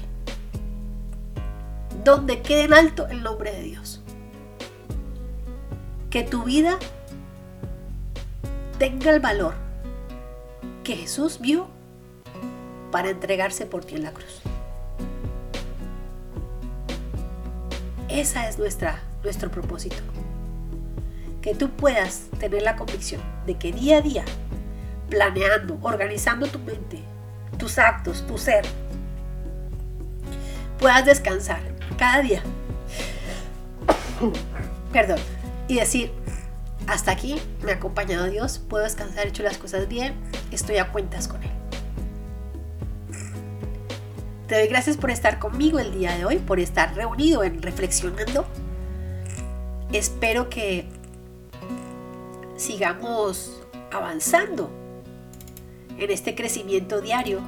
Donde 2.04 2.42
quede 2.42 2.64
en 2.64 2.74
alto 2.74 3.08
el 3.08 3.24
nombre 3.24 3.52
de 3.52 3.62
Dios. 3.62 4.02
Que 6.10 6.24
tu 6.24 6.44
vida 6.44 6.80
tenga 8.80 9.12
el 9.12 9.20
valor 9.20 9.54
que 10.84 10.96
Jesús 10.96 11.40
vio 11.40 11.68
para 12.92 13.10
entregarse 13.10 13.66
por 13.66 13.86
ti 13.86 13.96
en 13.96 14.04
la 14.04 14.12
cruz. 14.12 14.42
Esa 18.08 18.50
es 18.50 18.58
nuestra, 18.58 19.04
nuestro 19.24 19.52
propósito 19.52 19.98
que 21.42 21.56
tú 21.56 21.70
puedas 21.70 22.24
tener 22.40 22.64
la 22.64 22.76
convicción 22.76 23.22
de 23.46 23.58
que 23.58 23.72
día 23.72 23.98
a 23.98 24.02
día, 24.02 24.26
planeando, 25.10 25.78
organizando 25.82 26.48
tu 26.48 26.60
mente, 26.60 27.02
tus 27.58 27.78
actos, 27.78 28.26
tu 28.28 28.38
ser, 28.38 28.66
puedas 30.80 31.06
descansar 31.06 31.62
cada 31.98 32.22
día. 32.22 32.42
Perdón. 34.92 35.20
Y 35.68 35.76
decir, 35.76 36.12
hasta 36.88 37.12
aquí 37.12 37.40
me 37.64 37.72
ha 37.72 37.76
acompañado 37.76 38.26
Dios, 38.26 38.58
puedo 38.58 38.84
descansar, 38.84 39.26
he 39.26 39.30
hecho 39.30 39.44
las 39.44 39.58
cosas 39.58 39.88
bien, 39.88 40.16
estoy 40.52 40.78
a 40.78 40.92
cuentas 40.92 41.28
con 41.28 41.44
Él. 41.44 41.59
Te 44.50 44.56
doy 44.56 44.68
gracias 44.68 44.98
por 44.98 45.12
estar 45.12 45.38
conmigo 45.38 45.78
el 45.78 45.94
día 45.94 46.18
de 46.18 46.26
hoy, 46.26 46.38
por 46.38 46.60
estar 46.60 46.96
reunido 46.96 47.44
en 47.44 47.62
reflexionando. 47.62 48.48
Espero 49.94 50.50
que 50.50 50.86
sigamos 52.58 53.62
avanzando 53.92 54.72
en 56.00 56.10
este 56.10 56.34
crecimiento 56.34 57.00
diario 57.00 57.42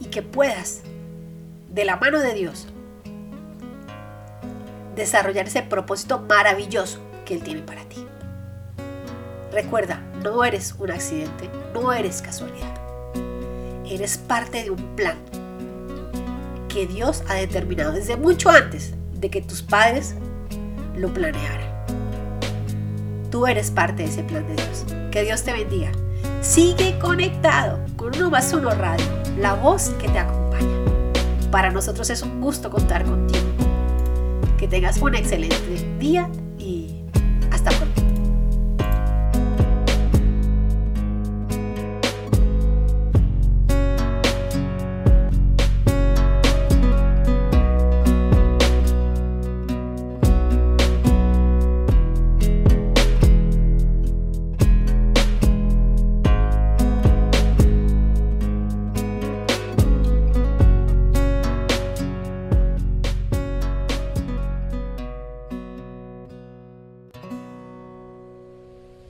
y 0.00 0.06
que 0.06 0.22
puedas, 0.22 0.80
de 1.68 1.84
la 1.84 1.96
mano 1.96 2.20
de 2.20 2.32
Dios, 2.32 2.68
desarrollar 4.96 5.46
ese 5.46 5.60
propósito 5.60 6.20
maravilloso 6.20 7.00
que 7.26 7.34
Él 7.34 7.42
tiene 7.42 7.60
para 7.60 7.84
ti. 7.84 8.06
Recuerda, 9.52 10.00
no 10.22 10.42
eres 10.42 10.74
un 10.78 10.90
accidente, 10.90 11.50
no 11.74 11.92
eres 11.92 12.22
casualidad. 12.22 12.80
Eres 13.84 14.16
parte 14.16 14.62
de 14.62 14.70
un 14.70 14.96
plan 14.96 15.18
que 16.72 16.86
Dios 16.86 17.22
ha 17.28 17.34
determinado 17.34 17.92
desde 17.92 18.16
mucho 18.16 18.48
antes 18.48 18.94
de 19.20 19.30
que 19.30 19.42
tus 19.42 19.62
padres 19.62 20.14
lo 20.96 21.12
planearan. 21.12 21.70
Tú 23.30 23.46
eres 23.46 23.70
parte 23.70 24.02
de 24.02 24.08
ese 24.08 24.22
plan 24.22 24.46
de 24.46 24.54
Dios. 24.54 24.84
Que 25.10 25.22
Dios 25.22 25.42
te 25.42 25.52
bendiga. 25.52 25.92
Sigue 26.40 26.98
conectado 26.98 27.78
con 27.96 28.16
Uno 28.16 28.30
más 28.30 28.52
Uno 28.52 28.70
Radio, 28.70 29.04
la 29.38 29.54
voz 29.54 29.90
que 30.00 30.08
te 30.08 30.18
acompaña. 30.18 30.76
Para 31.50 31.70
nosotros 31.70 32.08
es 32.10 32.22
un 32.22 32.40
gusto 32.40 32.70
contar 32.70 33.04
contigo. 33.04 33.44
Que 34.58 34.66
tengas 34.66 34.98
un 34.98 35.14
excelente 35.14 35.96
día 35.98 36.30